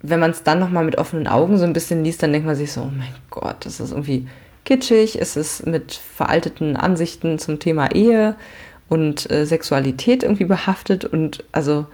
wenn 0.00 0.20
man 0.20 0.30
es 0.30 0.44
dann 0.44 0.60
nochmal 0.60 0.84
mit 0.84 0.98
offenen 0.98 1.26
Augen 1.26 1.58
so 1.58 1.64
ein 1.64 1.72
bisschen 1.72 2.04
liest, 2.04 2.22
dann 2.22 2.32
denkt 2.32 2.46
man 2.46 2.54
sich 2.54 2.72
so, 2.72 2.82
oh 2.82 2.92
mein 2.96 3.14
Gott, 3.30 3.66
das 3.66 3.80
ist 3.80 3.90
irgendwie 3.90 4.28
kitschig, 4.64 5.20
es 5.20 5.36
ist 5.36 5.66
mit 5.66 5.94
veralteten 5.94 6.76
Ansichten 6.76 7.38
zum 7.38 7.58
Thema 7.58 7.90
Ehe 7.94 8.36
und 8.88 9.30
äh, 9.30 9.44
Sexualität 9.44 10.22
irgendwie 10.22 10.44
behaftet. 10.44 11.04
Und 11.04 11.42
also 11.50 11.86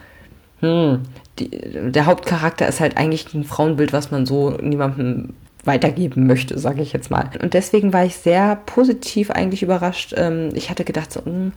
hm, 0.60 1.02
die, 1.38 1.50
der 1.50 2.06
Hauptcharakter 2.06 2.68
ist 2.68 2.80
halt 2.80 2.96
eigentlich 2.96 3.32
ein 3.32 3.44
Frauenbild, 3.44 3.92
was 3.92 4.10
man 4.10 4.26
so 4.26 4.50
niemandem 4.50 5.34
weitergeben 5.64 6.26
möchte, 6.26 6.58
sage 6.58 6.82
ich 6.82 6.92
jetzt 6.92 7.10
mal. 7.10 7.30
Und 7.42 7.54
deswegen 7.54 7.92
war 7.92 8.04
ich 8.04 8.16
sehr 8.16 8.56
positiv 8.66 9.30
eigentlich 9.30 9.62
überrascht. 9.62 10.14
Ähm, 10.16 10.50
ich 10.54 10.70
hatte 10.70 10.84
gedacht, 10.84 11.12
so, 11.12 11.20
mh, 11.20 11.26
hm, 11.26 11.52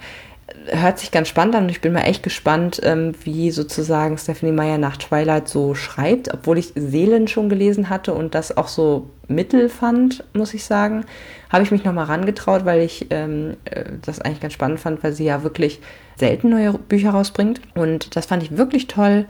hört 0.67 0.99
sich 0.99 1.11
ganz 1.11 1.27
spannend 1.27 1.55
an 1.55 1.63
und 1.63 1.69
ich 1.69 1.81
bin 1.81 1.93
mal 1.93 2.01
echt 2.01 2.23
gespannt, 2.23 2.79
ähm, 2.83 3.13
wie 3.23 3.51
sozusagen 3.51 4.17
Stephanie 4.17 4.51
Meyer 4.51 4.77
nach 4.77 4.97
Twilight 4.97 5.47
so 5.47 5.75
schreibt, 5.75 6.33
obwohl 6.33 6.57
ich 6.57 6.71
Seelen 6.75 7.27
schon 7.27 7.49
gelesen 7.49 7.89
hatte 7.89 8.13
und 8.13 8.33
das 8.33 8.55
auch 8.55 8.67
so 8.67 9.09
mittel 9.27 9.69
fand, 9.69 10.23
muss 10.33 10.53
ich 10.53 10.63
sagen, 10.63 11.05
habe 11.49 11.63
ich 11.63 11.71
mich 11.71 11.83
nochmal 11.83 12.05
rangetraut, 12.05 12.65
weil 12.65 12.81
ich 12.81 13.07
ähm, 13.09 13.57
äh, 13.65 13.85
das 14.05 14.21
eigentlich 14.21 14.39
ganz 14.39 14.53
spannend 14.53 14.79
fand, 14.79 15.03
weil 15.03 15.13
sie 15.13 15.25
ja 15.25 15.43
wirklich 15.43 15.79
selten 16.15 16.49
neue 16.49 16.73
Bücher 16.73 17.11
rausbringt 17.11 17.61
und 17.75 18.15
das 18.15 18.25
fand 18.25 18.43
ich 18.43 18.57
wirklich 18.57 18.87
toll. 18.87 19.25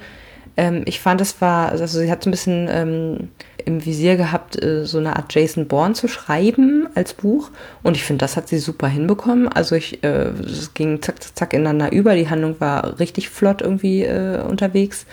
Ich 0.86 1.02
fand, 1.02 1.22
es 1.22 1.40
war, 1.40 1.70
also 1.70 1.86
sie 1.86 2.10
hat 2.10 2.24
so 2.24 2.30
ein 2.30 2.32
bisschen 2.32 3.30
im 3.68 3.86
Visier 3.86 4.16
gehabt, 4.16 4.62
äh, 4.64 4.86
so 4.86 4.98
eine 4.98 5.18
Art 5.18 5.34
Jason 5.34 5.68
Bourne 5.68 5.94
zu 5.94 6.08
schreiben 6.08 6.88
als 6.96 7.14
Buch. 7.14 7.52
Und 7.84 7.98
ich 7.98 8.04
finde, 8.04 8.24
das 8.24 8.38
hat 8.38 8.48
sie 8.48 8.60
super 8.60 8.88
hinbekommen. 8.88 9.50
Also 9.50 9.76
ich, 9.76 10.04
äh, 10.04 10.30
es 10.30 10.74
ging 10.74 11.02
zack, 11.02 11.22
zack, 11.22 11.36
zack 11.36 11.54
ineinander 11.54 11.92
über. 11.92 12.16
Die 12.16 12.30
Handlung 12.30 12.56
war 12.60 12.98
richtig 13.00 13.30
flott 13.30 13.62
irgendwie 13.62 14.04
äh, 14.04 14.42
unterwegs. 14.42 15.06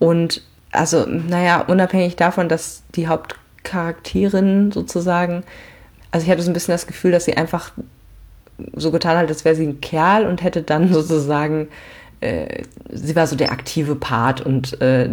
Und 0.00 0.42
also, 0.72 1.06
naja, 1.06 1.60
unabhängig 1.60 2.16
davon, 2.16 2.48
dass 2.48 2.82
die 2.96 3.06
Hauptcharakterin 3.06 4.72
sozusagen, 4.72 5.44
also 6.10 6.24
ich 6.24 6.30
hatte 6.30 6.42
so 6.42 6.50
ein 6.50 6.54
bisschen 6.54 6.74
das 6.74 6.88
Gefühl, 6.88 7.12
dass 7.12 7.26
sie 7.26 7.36
einfach 7.36 7.70
so 8.74 8.90
getan 8.90 9.16
hat, 9.16 9.28
als 9.28 9.44
wäre 9.44 9.54
sie 9.54 9.66
ein 9.66 9.80
Kerl 9.80 10.26
und 10.26 10.42
hätte 10.42 10.62
dann 10.62 10.88
sozusagen 10.92 11.68
äh, 12.24 12.62
sie 12.90 13.14
war 13.14 13.26
so 13.26 13.36
der 13.36 13.52
aktive 13.52 13.94
Part 13.94 14.40
und 14.40 14.80
äh, 14.80 15.08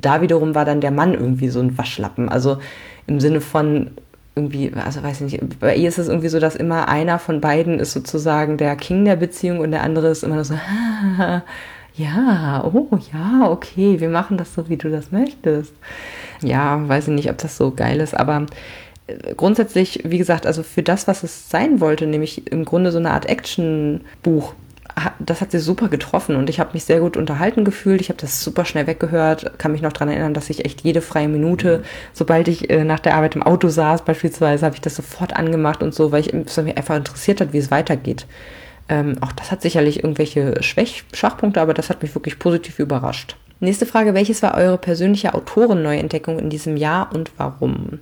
da 0.00 0.20
wiederum 0.20 0.54
war 0.54 0.64
dann 0.64 0.80
der 0.80 0.90
Mann 0.90 1.14
irgendwie 1.14 1.48
so 1.48 1.60
ein 1.60 1.78
Waschlappen. 1.78 2.28
Also 2.28 2.58
im 3.06 3.20
Sinne 3.20 3.40
von 3.40 3.92
irgendwie, 4.34 4.72
also 4.74 5.02
weiß 5.02 5.20
ich 5.20 5.32
nicht, 5.32 5.60
bei 5.60 5.76
ihr 5.76 5.88
ist 5.88 5.98
es 5.98 6.08
irgendwie 6.08 6.28
so, 6.28 6.40
dass 6.40 6.56
immer 6.56 6.88
einer 6.88 7.18
von 7.18 7.40
beiden 7.40 7.78
ist 7.78 7.92
sozusagen 7.92 8.56
der 8.56 8.76
King 8.76 9.04
der 9.04 9.16
Beziehung 9.16 9.60
und 9.60 9.70
der 9.70 9.82
andere 9.82 10.08
ist 10.08 10.24
immer 10.24 10.36
nur 10.36 10.44
so, 10.44 10.54
ja, 11.94 12.64
oh 12.64 12.98
ja, 13.12 13.50
okay, 13.50 14.00
wir 14.00 14.08
machen 14.08 14.38
das 14.38 14.54
so, 14.54 14.68
wie 14.68 14.78
du 14.78 14.90
das 14.90 15.12
möchtest. 15.12 15.74
Ja, 16.40 16.88
weiß 16.88 17.08
ich 17.08 17.14
nicht, 17.14 17.30
ob 17.30 17.38
das 17.38 17.56
so 17.56 17.72
geil 17.72 18.00
ist, 18.00 18.16
aber 18.16 18.46
äh, 19.06 19.34
grundsätzlich, 19.36 20.00
wie 20.04 20.18
gesagt, 20.18 20.46
also 20.46 20.62
für 20.62 20.82
das, 20.82 21.06
was 21.06 21.22
es 21.22 21.50
sein 21.50 21.80
wollte, 21.80 22.06
nämlich 22.06 22.50
im 22.50 22.64
Grunde 22.64 22.90
so 22.90 22.98
eine 22.98 23.10
Art 23.10 23.28
Action-Buch, 23.28 24.54
das 25.18 25.40
hat 25.40 25.50
sie 25.50 25.58
super 25.58 25.88
getroffen 25.88 26.36
und 26.36 26.50
ich 26.50 26.60
habe 26.60 26.70
mich 26.74 26.84
sehr 26.84 27.00
gut 27.00 27.16
unterhalten 27.16 27.64
gefühlt. 27.64 28.00
Ich 28.00 28.08
habe 28.08 28.20
das 28.20 28.42
super 28.42 28.64
schnell 28.64 28.86
weggehört, 28.86 29.58
kann 29.58 29.72
mich 29.72 29.82
noch 29.82 29.92
daran 29.92 30.08
erinnern, 30.08 30.34
dass 30.34 30.50
ich 30.50 30.64
echt 30.64 30.82
jede 30.82 31.00
freie 31.00 31.28
Minute, 31.28 31.78
mhm. 31.78 31.82
sobald 32.12 32.48
ich 32.48 32.70
äh, 32.70 32.84
nach 32.84 33.00
der 33.00 33.14
Arbeit 33.14 33.36
im 33.36 33.42
Auto 33.42 33.68
saß 33.68 34.04
beispielsweise, 34.04 34.66
habe 34.66 34.74
ich 34.74 34.80
das 34.80 34.96
sofort 34.96 35.34
angemacht 35.36 35.82
und 35.82 35.94
so, 35.94 36.12
weil 36.12 36.20
ich 36.20 36.32
es 36.32 36.56
mich 36.56 36.76
einfach 36.76 36.96
interessiert 36.96 37.40
hat, 37.40 37.52
wie 37.52 37.58
es 37.58 37.70
weitergeht. 37.70 38.26
Ähm, 38.88 39.16
auch 39.20 39.32
das 39.32 39.50
hat 39.50 39.62
sicherlich 39.62 40.02
irgendwelche 40.02 40.62
Schwäch 40.62 41.04
Schwachpunkte, 41.12 41.60
aber 41.60 41.74
das 41.74 41.88
hat 41.88 42.02
mich 42.02 42.14
wirklich 42.14 42.38
positiv 42.38 42.78
überrascht. 42.78 43.36
Nächste 43.60 43.86
Frage, 43.86 44.12
welches 44.12 44.42
war 44.42 44.56
eure 44.56 44.76
persönliche 44.76 45.34
Autorenneuentdeckung 45.34 46.38
in 46.40 46.50
diesem 46.50 46.76
Jahr 46.76 47.14
und 47.14 47.30
warum? 47.36 48.00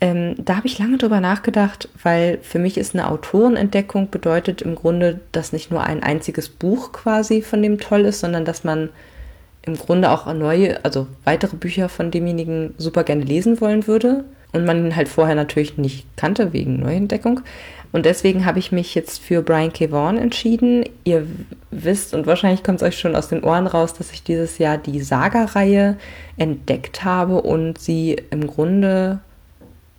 Ähm, 0.00 0.34
da 0.38 0.56
habe 0.56 0.66
ich 0.66 0.78
lange 0.78 0.96
drüber 0.96 1.20
nachgedacht, 1.20 1.88
weil 2.02 2.38
für 2.42 2.58
mich 2.58 2.78
ist 2.78 2.94
eine 2.94 3.10
Autorenentdeckung 3.10 4.10
bedeutet 4.10 4.62
im 4.62 4.74
Grunde, 4.74 5.20
dass 5.32 5.52
nicht 5.52 5.70
nur 5.70 5.82
ein 5.82 6.02
einziges 6.02 6.48
Buch 6.48 6.92
quasi 6.92 7.42
von 7.42 7.62
dem 7.62 7.78
toll 7.78 8.02
ist, 8.02 8.20
sondern 8.20 8.46
dass 8.46 8.64
man 8.64 8.88
im 9.62 9.76
Grunde 9.76 10.10
auch 10.10 10.32
neue, 10.32 10.82
also 10.84 11.06
weitere 11.24 11.56
Bücher 11.56 11.90
von 11.90 12.10
demjenigen 12.10 12.74
super 12.78 13.04
gerne 13.04 13.24
lesen 13.24 13.60
wollen 13.60 13.86
würde 13.86 14.24
und 14.52 14.64
man 14.64 14.86
ihn 14.86 14.96
halt 14.96 15.08
vorher 15.08 15.34
natürlich 15.34 15.76
nicht 15.76 16.06
kannte 16.16 16.54
wegen 16.54 16.80
Neuentdeckung. 16.80 17.40
Und 17.92 18.06
deswegen 18.06 18.46
habe 18.46 18.58
ich 18.58 18.72
mich 18.72 18.94
jetzt 18.94 19.20
für 19.20 19.42
Brian 19.42 19.72
K. 19.72 19.90
Vaughan 19.90 20.16
entschieden. 20.16 20.84
Ihr 21.04 21.26
wisst 21.70 22.14
und 22.14 22.26
wahrscheinlich 22.26 22.62
kommt 22.62 22.80
es 22.80 22.86
euch 22.86 22.98
schon 22.98 23.16
aus 23.16 23.28
den 23.28 23.42
Ohren 23.42 23.66
raus, 23.66 23.94
dass 23.94 24.12
ich 24.12 24.22
dieses 24.22 24.58
Jahr 24.58 24.78
die 24.78 25.00
Saga-Reihe 25.00 25.96
entdeckt 26.36 27.04
habe 27.04 27.42
und 27.42 27.78
sie 27.78 28.16
im 28.30 28.46
Grunde 28.46 29.20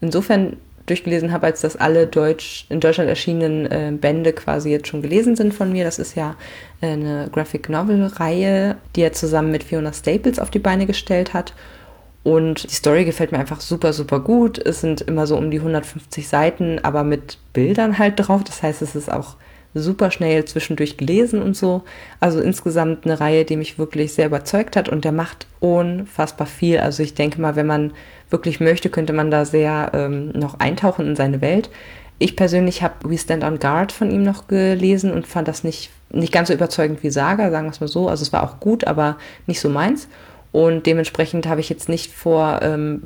insofern 0.01 0.57
durchgelesen 0.85 1.31
habe, 1.31 1.47
als 1.47 1.61
dass 1.61 1.75
alle 1.75 2.07
Deutsch, 2.07 2.65
in 2.69 2.79
Deutschland 2.79 3.09
erschienenen 3.09 3.65
äh, 3.67 3.91
Bände 3.95 4.33
quasi 4.33 4.71
jetzt 4.71 4.87
schon 4.87 5.01
gelesen 5.01 5.35
sind 5.35 5.53
von 5.53 5.71
mir. 5.71 5.85
Das 5.85 5.99
ist 5.99 6.15
ja 6.15 6.35
äh, 6.81 6.87
eine 6.87 7.29
Graphic 7.31 7.69
Novel-Reihe, 7.69 8.75
die 8.95 9.01
er 9.01 9.13
zusammen 9.13 9.51
mit 9.51 9.63
Fiona 9.63 9.93
Staples 9.93 10.39
auf 10.39 10.49
die 10.49 10.59
Beine 10.59 10.85
gestellt 10.85 11.33
hat. 11.33 11.53
Und 12.23 12.69
die 12.69 12.75
Story 12.75 13.05
gefällt 13.05 13.31
mir 13.31 13.39
einfach 13.39 13.61
super, 13.61 13.93
super 13.93 14.19
gut. 14.19 14.59
Es 14.59 14.81
sind 14.81 15.01
immer 15.01 15.25
so 15.25 15.37
um 15.37 15.49
die 15.49 15.59
150 15.59 16.27
Seiten, 16.27 16.79
aber 16.83 17.03
mit 17.03 17.37
Bildern 17.53 17.97
halt 17.97 18.13
drauf. 18.17 18.43
Das 18.43 18.61
heißt, 18.61 18.81
es 18.81 18.95
ist 18.95 19.11
auch 19.11 19.37
super 19.73 20.11
schnell 20.11 20.45
zwischendurch 20.45 20.97
gelesen 20.97 21.41
und 21.41 21.55
so. 21.55 21.83
Also 22.19 22.39
insgesamt 22.39 23.05
eine 23.05 23.19
Reihe, 23.19 23.45
die 23.45 23.55
mich 23.55 23.79
wirklich 23.79 24.13
sehr 24.13 24.27
überzeugt 24.27 24.75
hat 24.75 24.89
und 24.89 25.05
der 25.05 25.13
macht 25.13 25.47
unfassbar 25.59 26.47
viel. 26.47 26.79
Also 26.79 27.01
ich 27.01 27.13
denke 27.13 27.41
mal, 27.41 27.55
wenn 27.55 27.67
man 27.67 27.93
wirklich 28.31 28.59
möchte, 28.59 28.89
könnte 28.89 29.13
man 29.13 29.29
da 29.29 29.45
sehr 29.45 29.91
ähm, 29.93 30.29
noch 30.29 30.59
eintauchen 30.59 31.07
in 31.07 31.15
seine 31.15 31.41
Welt. 31.41 31.69
Ich 32.17 32.35
persönlich 32.35 32.83
habe 32.83 32.95
We 33.03 33.17
Stand 33.17 33.43
on 33.43 33.59
Guard 33.59 33.91
von 33.91 34.11
ihm 34.11 34.23
noch 34.23 34.47
gelesen 34.47 35.11
und 35.11 35.27
fand 35.27 35.47
das 35.47 35.63
nicht, 35.63 35.89
nicht 36.11 36.31
ganz 36.31 36.47
so 36.47 36.53
überzeugend 36.53 37.03
wie 37.03 37.09
Saga, 37.09 37.51
sagen 37.51 37.67
wir 37.67 37.71
es 37.71 37.81
mal 37.81 37.87
so. 37.87 38.07
Also 38.07 38.23
es 38.23 38.33
war 38.33 38.43
auch 38.43 38.59
gut, 38.59 38.85
aber 38.85 39.17
nicht 39.47 39.59
so 39.59 39.69
meins. 39.69 40.07
Und 40.51 40.85
dementsprechend 40.85 41.47
habe 41.47 41.61
ich 41.61 41.69
jetzt 41.69 41.89
nicht 41.89 42.11
vor, 42.11 42.59
ähm, 42.61 43.03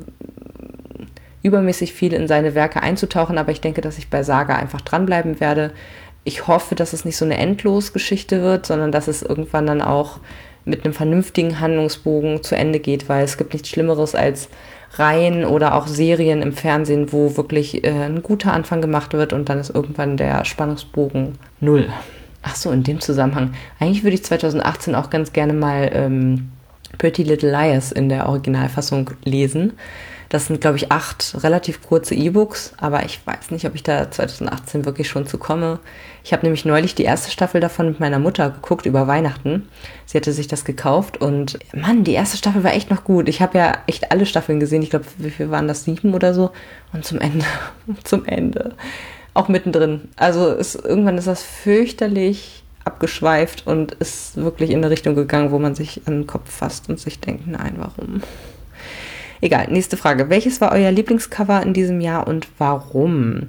übermäßig 1.46 1.92
viel 1.92 2.12
in 2.12 2.28
seine 2.28 2.54
Werke 2.54 2.82
einzutauchen, 2.82 3.38
aber 3.38 3.52
ich 3.52 3.60
denke, 3.60 3.80
dass 3.80 3.98
ich 3.98 4.10
bei 4.10 4.22
Saga 4.22 4.56
einfach 4.56 4.80
dranbleiben 4.80 5.40
werde. 5.40 5.72
Ich 6.24 6.48
hoffe, 6.48 6.74
dass 6.74 6.92
es 6.92 7.04
nicht 7.04 7.16
so 7.16 7.24
eine 7.24 7.38
Endlosgeschichte 7.38 8.42
wird, 8.42 8.66
sondern 8.66 8.90
dass 8.90 9.06
es 9.06 9.22
irgendwann 9.22 9.66
dann 9.66 9.80
auch 9.80 10.18
mit 10.64 10.84
einem 10.84 10.92
vernünftigen 10.92 11.60
Handlungsbogen 11.60 12.42
zu 12.42 12.56
Ende 12.56 12.80
geht, 12.80 13.08
weil 13.08 13.24
es 13.24 13.38
gibt 13.38 13.52
nichts 13.52 13.68
Schlimmeres 13.68 14.16
als 14.16 14.48
Reihen 14.98 15.44
oder 15.44 15.74
auch 15.74 15.86
Serien 15.86 16.42
im 16.42 16.52
Fernsehen, 16.52 17.12
wo 17.12 17.36
wirklich 17.36 17.84
äh, 17.84 17.90
ein 17.90 18.22
guter 18.22 18.52
Anfang 18.52 18.80
gemacht 18.80 19.12
wird 19.12 19.32
und 19.32 19.48
dann 19.48 19.58
ist 19.58 19.74
irgendwann 19.74 20.16
der 20.16 20.44
Spannungsbogen 20.44 21.38
null. 21.60 21.88
Ach 22.42 22.54
so, 22.54 22.70
in 22.70 22.84
dem 22.84 23.00
Zusammenhang. 23.00 23.54
Eigentlich 23.80 24.04
würde 24.04 24.14
ich 24.14 24.24
2018 24.24 24.94
auch 24.94 25.10
ganz 25.10 25.32
gerne 25.32 25.52
mal 25.52 25.90
ähm, 25.92 26.50
Pretty 26.98 27.24
Little 27.24 27.50
Liars 27.50 27.92
in 27.92 28.08
der 28.08 28.28
Originalfassung 28.28 29.10
lesen. 29.24 29.72
Das 30.28 30.46
sind, 30.46 30.60
glaube 30.60 30.76
ich, 30.76 30.90
acht 30.90 31.36
relativ 31.42 31.82
kurze 31.82 32.14
E-Books, 32.14 32.72
aber 32.78 33.04
ich 33.04 33.24
weiß 33.24 33.50
nicht, 33.50 33.64
ob 33.66 33.74
ich 33.74 33.82
da 33.82 34.10
2018 34.10 34.84
wirklich 34.84 35.08
schon 35.08 35.26
zu 35.26 35.38
komme. 35.38 35.78
Ich 36.24 36.32
habe 36.32 36.42
nämlich 36.44 36.64
neulich 36.64 36.94
die 36.94 37.04
erste 37.04 37.30
Staffel 37.30 37.60
davon 37.60 37.86
mit 37.86 38.00
meiner 38.00 38.18
Mutter 38.18 38.50
geguckt 38.50 38.86
über 38.86 39.06
Weihnachten. 39.06 39.68
Sie 40.04 40.18
hatte 40.18 40.32
sich 40.32 40.48
das 40.48 40.64
gekauft 40.64 41.20
und 41.20 41.58
Mann, 41.72 42.02
die 42.02 42.14
erste 42.14 42.36
Staffel 42.36 42.64
war 42.64 42.74
echt 42.74 42.90
noch 42.90 43.04
gut. 43.04 43.28
Ich 43.28 43.40
habe 43.40 43.58
ja 43.58 43.78
echt 43.86 44.10
alle 44.10 44.26
Staffeln 44.26 44.58
gesehen. 44.58 44.82
Ich 44.82 44.90
glaube, 44.90 45.06
wie 45.18 45.30
viel 45.30 45.50
waren 45.50 45.68
das? 45.68 45.84
Sieben 45.84 46.14
oder 46.14 46.34
so? 46.34 46.50
Und 46.92 47.04
zum 47.04 47.20
Ende, 47.20 47.46
zum 48.04 48.24
Ende. 48.24 48.74
Auch 49.34 49.48
mittendrin. 49.48 50.08
Also 50.16 50.52
ist, 50.52 50.74
irgendwann 50.74 51.18
ist 51.18 51.26
das 51.26 51.42
fürchterlich 51.42 52.64
abgeschweift 52.84 53.66
und 53.66 53.92
ist 53.92 54.36
wirklich 54.36 54.70
in 54.70 54.78
eine 54.78 54.90
Richtung 54.90 55.14
gegangen, 55.14 55.50
wo 55.50 55.58
man 55.58 55.74
sich 55.74 56.02
an 56.06 56.20
den 56.20 56.26
Kopf 56.26 56.50
fasst 56.50 56.88
und 56.88 56.98
sich 56.98 57.20
denkt, 57.20 57.46
nein, 57.46 57.74
warum? 57.76 58.22
Egal, 59.40 59.68
nächste 59.70 59.96
Frage. 59.96 60.30
Welches 60.30 60.60
war 60.60 60.72
euer 60.72 60.90
Lieblingscover 60.90 61.62
in 61.62 61.74
diesem 61.74 62.00
Jahr 62.00 62.26
und 62.26 62.48
warum? 62.58 63.48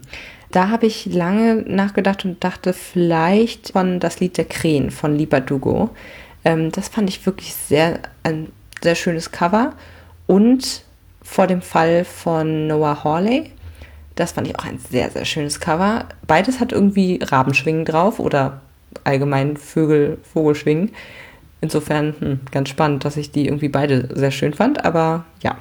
Da 0.52 0.69
habe 0.69 0.86
ich 0.86 1.06
lange 1.06 1.56
nachgedacht 1.67 2.26
und 2.26 2.43
dachte 2.43 2.73
vielleicht 2.73 3.73
von 3.73 4.00
das 4.00 4.19
Lied 4.19 4.38
der 4.38 4.45
Krähen 4.45 4.91
von 4.91 5.15
Liba 5.15 5.39
Dugo. 5.39 5.89
Ähm, 6.45 6.71
das 6.71 6.88
fand 6.88 7.10
ich 7.10 7.26
wirklich 7.26 7.54
sehr, 7.54 8.00
ein 8.23 8.52
sehr 8.82 8.95
schönes 8.95 9.32
Cover. 9.32 9.73
Und 10.26 10.84
vor 11.21 11.47
dem 11.47 11.62
Fall 11.62 12.06
von 12.06 12.67
Noah 12.67 13.04
Hawley. 13.04 13.52
Das 14.15 14.32
fand 14.32 14.47
ich 14.47 14.58
auch 14.58 14.65
ein 14.65 14.80
sehr, 14.80 15.12
sehr 15.12 15.26
schönes 15.26 15.60
Cover. 15.60 16.06
Beides 16.26 16.60
hat 16.60 16.71
irgendwie 16.71 17.19
Rabenschwingen 17.21 17.86
drauf 17.86 18.19
oder 18.19 18.62
allgemein 19.04 19.58
Vögel, 19.58 20.17
Vogelschwingen. 20.34 20.91
Insofern 21.62 22.15
hm, 22.20 22.39
ganz 22.52 22.70
spannend, 22.70 23.06
dass 23.06 23.17
ich 23.17 23.32
die 23.32 23.46
irgendwie 23.46 23.70
beide 23.70 24.10
sehr 24.13 24.32
schön 24.32 24.54
fand. 24.54 24.86
Aber 24.86 25.26
ja, 25.41 25.58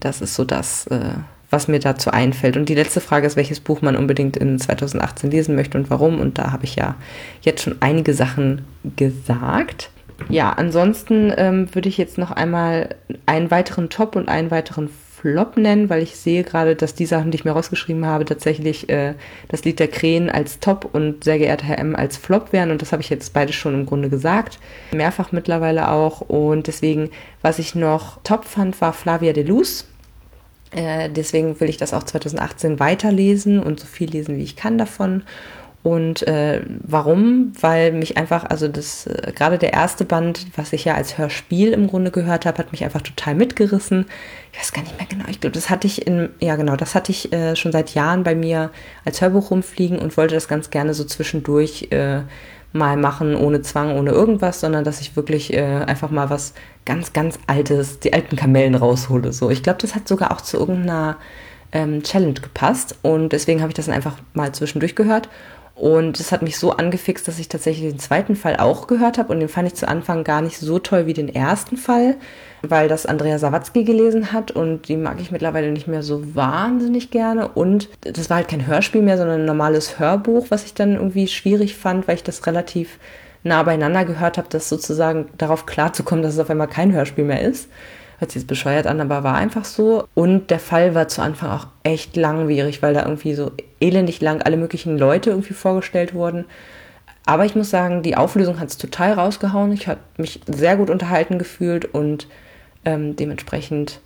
das 0.00 0.20
ist 0.20 0.34
so 0.34 0.44
das, 0.44 0.86
äh, 0.88 1.12
was 1.50 1.68
mir 1.68 1.78
dazu 1.78 2.10
einfällt. 2.10 2.56
Und 2.56 2.68
die 2.68 2.74
letzte 2.74 3.00
Frage 3.00 3.26
ist, 3.26 3.36
welches 3.36 3.60
Buch 3.60 3.80
man 3.80 3.96
unbedingt 3.96 4.36
in 4.36 4.58
2018 4.58 5.30
lesen 5.30 5.54
möchte 5.54 5.78
und 5.78 5.90
warum. 5.90 6.20
Und 6.20 6.38
da 6.38 6.52
habe 6.52 6.64
ich 6.64 6.76
ja 6.76 6.96
jetzt 7.42 7.62
schon 7.62 7.76
einige 7.80 8.14
Sachen 8.14 8.64
gesagt. 8.96 9.90
Ja, 10.28 10.50
ansonsten 10.50 11.32
ähm, 11.36 11.72
würde 11.74 11.88
ich 11.88 11.96
jetzt 11.96 12.18
noch 12.18 12.32
einmal 12.32 12.96
einen 13.26 13.50
weiteren 13.50 13.88
Top 13.88 14.16
und 14.16 14.28
einen 14.28 14.50
weiteren 14.50 14.90
Flop 15.20 15.56
nennen, 15.56 15.90
weil 15.90 16.02
ich 16.02 16.16
sehe 16.16 16.44
gerade, 16.44 16.76
dass 16.76 16.94
die 16.94 17.06
Sachen, 17.06 17.30
die 17.30 17.36
ich 17.36 17.44
mir 17.44 17.52
rausgeschrieben 17.52 18.06
habe, 18.06 18.24
tatsächlich 18.24 18.88
äh, 18.88 19.14
das 19.48 19.64
Lied 19.64 19.80
der 19.80 19.88
Krähen 19.88 20.30
als 20.30 20.60
Top 20.60 20.88
und 20.92 21.24
sehr 21.24 21.38
geehrter 21.38 21.66
Herr 21.66 21.78
M 21.78 21.96
als 21.96 22.16
Flop 22.16 22.52
wären. 22.52 22.70
Und 22.70 22.82
das 22.82 22.92
habe 22.92 23.02
ich 23.02 23.10
jetzt 23.10 23.32
beide 23.32 23.52
schon 23.52 23.74
im 23.74 23.86
Grunde 23.86 24.10
gesagt. 24.10 24.58
Mehrfach 24.92 25.32
mittlerweile 25.32 25.90
auch. 25.90 26.20
Und 26.20 26.68
deswegen, 26.68 27.10
was 27.42 27.58
ich 27.58 27.74
noch 27.74 28.20
top 28.22 28.44
fand, 28.44 28.80
war 28.80 28.92
Flavia 28.92 29.32
de 29.32 29.44
Luz. 29.44 29.86
Äh, 30.70 31.08
deswegen 31.10 31.58
will 31.60 31.68
ich 31.68 31.78
das 31.78 31.94
auch 31.94 32.02
2018 32.04 32.78
weiterlesen 32.78 33.60
und 33.60 33.80
so 33.80 33.86
viel 33.86 34.10
lesen, 34.10 34.36
wie 34.36 34.42
ich 34.42 34.56
kann 34.56 34.78
davon. 34.78 35.24
Und 35.84 36.26
äh, 36.26 36.62
warum? 36.82 37.52
Weil 37.60 37.92
mich 37.92 38.16
einfach, 38.16 38.44
also 38.44 38.66
das, 38.66 39.06
äh, 39.06 39.32
gerade 39.34 39.58
der 39.58 39.72
erste 39.72 40.04
Band, 40.04 40.46
was 40.56 40.72
ich 40.72 40.84
ja 40.84 40.94
als 40.94 41.18
Hörspiel 41.18 41.72
im 41.72 41.86
Grunde 41.86 42.10
gehört 42.10 42.46
habe, 42.46 42.58
hat 42.58 42.72
mich 42.72 42.84
einfach 42.84 43.00
total 43.00 43.36
mitgerissen. 43.36 44.06
Ich 44.52 44.58
weiß 44.58 44.72
gar 44.72 44.82
nicht 44.82 44.98
mehr 44.98 45.06
genau, 45.08 45.24
ich 45.28 45.40
glaube, 45.40 45.54
das 45.54 45.70
hatte 45.70 45.86
ich 45.86 46.06
in, 46.06 46.30
ja 46.40 46.56
genau, 46.56 46.74
das 46.74 46.94
hatte 46.94 47.12
ich 47.12 47.32
äh, 47.32 47.54
schon 47.54 47.70
seit 47.70 47.94
Jahren 47.94 48.24
bei 48.24 48.34
mir 48.34 48.70
als 49.04 49.20
Hörbuch 49.20 49.52
rumfliegen 49.52 49.98
und 49.98 50.16
wollte 50.16 50.34
das 50.34 50.48
ganz 50.48 50.70
gerne 50.70 50.94
so 50.94 51.04
zwischendurch 51.04 51.88
äh, 51.90 52.22
mal 52.72 52.96
machen, 52.96 53.36
ohne 53.36 53.62
Zwang, 53.62 53.96
ohne 53.96 54.10
irgendwas, 54.10 54.60
sondern 54.60 54.84
dass 54.84 55.00
ich 55.00 55.16
wirklich 55.16 55.54
äh, 55.54 55.62
einfach 55.62 56.10
mal 56.10 56.28
was 56.28 56.54
ganz, 56.84 57.12
ganz 57.12 57.38
Altes, 57.46 58.00
die 58.00 58.12
alten 58.12 58.34
Kamellen 58.36 58.74
raushole. 58.74 59.32
So, 59.32 59.48
ich 59.48 59.62
glaube, 59.62 59.78
das 59.80 59.94
hat 59.94 60.08
sogar 60.08 60.32
auch 60.32 60.40
zu 60.40 60.58
irgendeiner 60.58 61.16
ähm, 61.72 62.02
Challenge 62.02 62.34
gepasst 62.34 62.96
und 63.02 63.32
deswegen 63.32 63.60
habe 63.60 63.70
ich 63.70 63.74
das 63.74 63.86
dann 63.86 63.94
einfach 63.94 64.16
mal 64.34 64.52
zwischendurch 64.52 64.96
gehört 64.96 65.28
und 65.78 66.18
es 66.18 66.32
hat 66.32 66.42
mich 66.42 66.58
so 66.58 66.72
angefixt, 66.72 67.28
dass 67.28 67.38
ich 67.38 67.46
tatsächlich 67.46 67.88
den 67.88 68.00
zweiten 68.00 68.34
Fall 68.34 68.56
auch 68.56 68.88
gehört 68.88 69.16
habe. 69.16 69.32
Und 69.32 69.38
den 69.38 69.48
fand 69.48 69.68
ich 69.68 69.74
zu 69.74 69.86
Anfang 69.86 70.24
gar 70.24 70.42
nicht 70.42 70.58
so 70.58 70.80
toll 70.80 71.06
wie 71.06 71.12
den 71.12 71.32
ersten 71.32 71.76
Fall, 71.76 72.16
weil 72.62 72.88
das 72.88 73.06
Andrea 73.06 73.38
Sawatzki 73.38 73.84
gelesen 73.84 74.32
hat. 74.32 74.50
Und 74.50 74.88
die 74.88 74.96
mag 74.96 75.20
ich 75.20 75.30
mittlerweile 75.30 75.70
nicht 75.70 75.86
mehr 75.86 76.02
so 76.02 76.34
wahnsinnig 76.34 77.12
gerne. 77.12 77.46
Und 77.46 77.88
das 78.00 78.28
war 78.28 78.38
halt 78.38 78.48
kein 78.48 78.66
Hörspiel 78.66 79.02
mehr, 79.02 79.18
sondern 79.18 79.42
ein 79.42 79.46
normales 79.46 80.00
Hörbuch, 80.00 80.46
was 80.48 80.64
ich 80.64 80.74
dann 80.74 80.94
irgendwie 80.94 81.28
schwierig 81.28 81.76
fand, 81.76 82.08
weil 82.08 82.16
ich 82.16 82.24
das 82.24 82.44
relativ 82.48 82.98
nah 83.44 83.62
beieinander 83.62 84.04
gehört 84.04 84.36
habe, 84.36 84.48
das 84.50 84.68
sozusagen 84.68 85.28
darauf 85.38 85.64
klarzukommen, 85.64 86.24
dass 86.24 86.34
es 86.34 86.40
auf 86.40 86.50
einmal 86.50 86.66
kein 86.66 86.92
Hörspiel 86.92 87.24
mehr 87.24 87.42
ist. 87.42 87.68
Hört 88.18 88.32
sich 88.32 88.42
jetzt 88.42 88.48
bescheuert 88.48 88.86
an, 88.86 89.00
aber 89.00 89.22
war 89.22 89.34
einfach 89.36 89.64
so. 89.64 90.08
Und 90.14 90.50
der 90.50 90.58
Fall 90.58 90.94
war 90.94 91.08
zu 91.08 91.22
Anfang 91.22 91.50
auch 91.50 91.68
echt 91.84 92.16
langwierig, 92.16 92.82
weil 92.82 92.94
da 92.94 93.04
irgendwie 93.04 93.34
so 93.34 93.52
elendig 93.80 94.20
lang 94.20 94.42
alle 94.42 94.56
möglichen 94.56 94.98
Leute 94.98 95.30
irgendwie 95.30 95.54
vorgestellt 95.54 96.14
wurden. 96.14 96.44
Aber 97.26 97.44
ich 97.44 97.54
muss 97.54 97.70
sagen, 97.70 98.02
die 98.02 98.16
Auflösung 98.16 98.58
hat 98.58 98.70
es 98.70 98.78
total 98.78 99.12
rausgehauen. 99.12 99.72
Ich 99.72 99.86
habe 99.86 100.00
mich 100.16 100.40
sehr 100.46 100.76
gut 100.76 100.90
unterhalten 100.90 101.38
gefühlt 101.38 101.84
und 101.84 102.26
ähm, 102.84 103.16
dementsprechend 103.16 104.00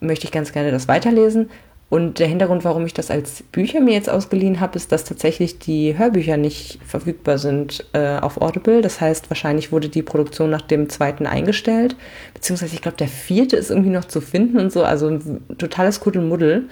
möchte 0.00 0.26
ich 0.26 0.32
ganz 0.32 0.52
gerne 0.52 0.70
das 0.70 0.86
weiterlesen. 0.86 1.50
Und 1.88 2.18
der 2.18 2.26
Hintergrund, 2.26 2.64
warum 2.64 2.84
ich 2.84 2.94
das 2.94 3.12
als 3.12 3.44
Bücher 3.44 3.80
mir 3.80 3.94
jetzt 3.94 4.10
ausgeliehen 4.10 4.58
habe, 4.58 4.74
ist, 4.74 4.90
dass 4.90 5.04
tatsächlich 5.04 5.60
die 5.60 5.96
Hörbücher 5.96 6.36
nicht 6.36 6.80
verfügbar 6.84 7.38
sind 7.38 7.86
äh, 7.92 8.18
auf 8.18 8.40
Audible. 8.40 8.82
Das 8.82 9.00
heißt, 9.00 9.30
wahrscheinlich 9.30 9.70
wurde 9.70 9.88
die 9.88 10.02
Produktion 10.02 10.50
nach 10.50 10.62
dem 10.62 10.88
zweiten 10.88 11.26
eingestellt. 11.26 11.94
Beziehungsweise, 12.34 12.74
ich 12.74 12.82
glaube, 12.82 12.96
der 12.96 13.06
vierte 13.06 13.56
ist 13.56 13.70
irgendwie 13.70 13.90
noch 13.90 14.04
zu 14.04 14.20
finden 14.20 14.58
und 14.58 14.72
so. 14.72 14.82
Also 14.82 15.06
ein 15.06 15.44
totales 15.58 16.00
Kuddelmuddel. 16.00 16.68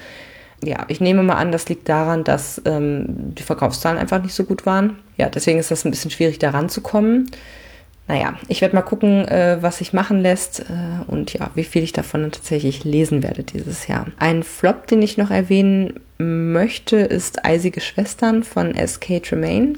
Ja, 0.65 0.85
ich 0.89 1.01
nehme 1.01 1.23
mal 1.23 1.35
an, 1.35 1.53
das 1.53 1.69
liegt 1.69 1.89
daran, 1.89 2.25
dass 2.25 2.61
ähm, 2.65 3.05
die 3.35 3.43
Verkaufszahlen 3.45 3.99
einfach 3.99 4.21
nicht 4.21 4.35
so 4.35 4.43
gut 4.43 4.67
waren. 4.67 4.99
Ja, 5.17 5.29
deswegen 5.29 5.61
ist 5.61 5.71
das 5.71 5.85
ein 5.85 5.93
bisschen 5.93 6.11
schwierig, 6.11 6.41
da 6.41 6.51
ranzukommen. 6.51 7.31
Naja, 8.07 8.35
ich 8.49 8.61
werde 8.61 8.75
mal 8.75 8.83
gucken, 8.83 9.27
äh, 9.29 9.59
was 9.61 9.79
sich 9.79 9.95
machen 9.95 10.21
lässt 10.21 10.61
äh, 10.61 10.65
und 11.07 11.33
ja, 11.33 11.51
wie 11.55 11.65
viel 11.65 11.83
ich 11.83 11.93
davon 11.93 12.31
tatsächlich 12.31 12.85
lesen 12.85 13.23
werde 13.23 13.45
dieses 13.45 13.87
Jahr. 13.87 14.07
Ein 14.19 14.43
Flop, 14.43 14.87
den 14.87 15.01
ich 15.01 15.17
noch 15.17 15.31
erwähnen 15.31 16.01
möchte, 16.19 16.97
ist 16.97 17.45
Eisige 17.47 17.81
Schwestern 17.81 18.45
von 18.45 18.75
S.K. 18.75 19.21
Tremaine. 19.21 19.75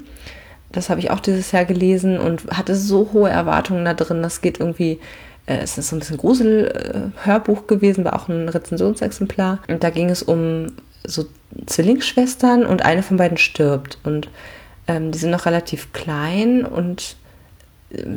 Das 0.73 0.89
habe 0.89 0.99
ich 0.99 1.09
auch 1.09 1.21
dieses 1.21 1.53
Jahr 1.53 1.63
gelesen 1.63 2.19
und 2.19 2.45
hatte 2.51 2.75
so 2.75 3.11
hohe 3.13 3.29
Erwartungen 3.29 3.85
da 3.85 3.93
drin. 3.93 4.21
Das 4.21 4.41
geht 4.41 4.59
irgendwie, 4.59 4.99
äh, 5.45 5.59
es 5.59 5.77
ist 5.77 5.87
so 5.89 5.95
ein 5.95 5.99
bisschen 5.99 6.17
Grusel-Hörbuch 6.17 7.63
äh, 7.63 7.67
gewesen, 7.67 8.03
war 8.03 8.13
auch 8.13 8.27
ein 8.27 8.49
Rezensionsexemplar. 8.49 9.59
Und 9.69 9.83
da 9.83 9.89
ging 9.89 10.09
es 10.09 10.21
um 10.21 10.67
so 11.05 11.25
Zwillingsschwestern 11.65 12.65
und 12.65 12.83
eine 12.83 13.03
von 13.03 13.15
beiden 13.15 13.37
stirbt. 13.37 13.99
Und 14.03 14.29
ähm, 14.87 15.13
die 15.13 15.17
sind 15.17 15.31
noch 15.31 15.45
relativ 15.45 15.93
klein 15.93 16.65
und 16.65 17.15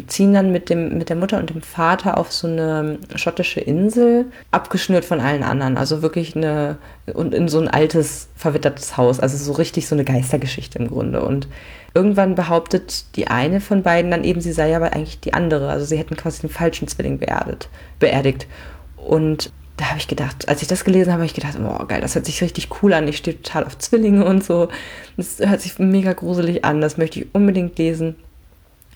ziehen 0.09 0.35
dann 0.35 0.51
mit, 0.51 0.69
dem, 0.69 0.99
mit 0.99 1.09
der 1.09 1.17
Mutter 1.17 1.39
und 1.39 1.51
dem 1.51 1.63
Vater 1.63 2.19
auf 2.19 2.33
so 2.33 2.49
eine 2.49 2.99
schottische 3.15 3.61
Insel, 3.61 4.27
abgeschnürt 4.51 5.05
von 5.05 5.21
allen 5.21 5.45
anderen. 5.45 5.77
Also 5.77 6.03
wirklich 6.03 6.35
eine, 6.35 6.77
und 7.15 7.35
in 7.35 7.49
so 7.49 7.61
ein 7.61 7.69
altes, 7.69 8.29
verwittertes 8.35 8.97
Haus. 8.97 9.21
Also 9.21 9.37
so 9.37 9.53
richtig 9.53 9.87
so 9.87 9.95
eine 9.95 10.05
Geistergeschichte 10.05 10.79
im 10.81 10.89
Grunde. 10.89 11.23
Und 11.25 11.47
irgendwann 11.95 12.35
behauptet 12.35 13.17
die 13.17 13.29
eine 13.29 13.61
von 13.61 13.85
beiden 13.85 14.11
dann 14.11 14.25
eben, 14.25 14.41
sie 14.41 14.53
sei 14.53 14.75
aber 14.75 14.93
eigentlich 14.93 15.21
die 15.21 15.35
andere. 15.35 15.71
Also 15.71 15.85
sie 15.85 15.99
hätten 15.99 16.17
quasi 16.17 16.41
den 16.41 16.51
falschen 16.51 16.89
Zwilling 16.89 17.19
beerdigt. 17.19 17.69
beerdigt. 18.01 18.49
Und 18.97 19.53
da 19.77 19.87
habe 19.87 19.99
ich 19.99 20.09
gedacht, 20.09 20.49
als 20.49 20.63
ich 20.63 20.69
das 20.69 20.85
gelesen 20.85 21.13
habe, 21.13 21.23
habe 21.23 21.27
ich 21.27 21.35
gedacht, 21.35 21.57
oh 21.59 21.87
geil, 21.87 22.01
das 22.01 22.17
hört 22.17 22.27
sich 22.27 22.43
richtig 22.43 22.69
cool 22.83 22.93
an. 22.93 23.07
Ich 23.07 23.19
stehe 23.19 23.41
total 23.41 23.65
auf 23.65 23.79
Zwillinge 23.79 24.25
und 24.25 24.43
so. 24.43 24.69
Das 25.17 25.39
hört 25.39 25.61
sich 25.61 25.79
mega 25.79 26.13
gruselig 26.13 26.65
an. 26.65 26.81
Das 26.81 26.99
möchte 26.99 27.21
ich 27.21 27.27
unbedingt 27.33 27.79
lesen. 27.79 28.17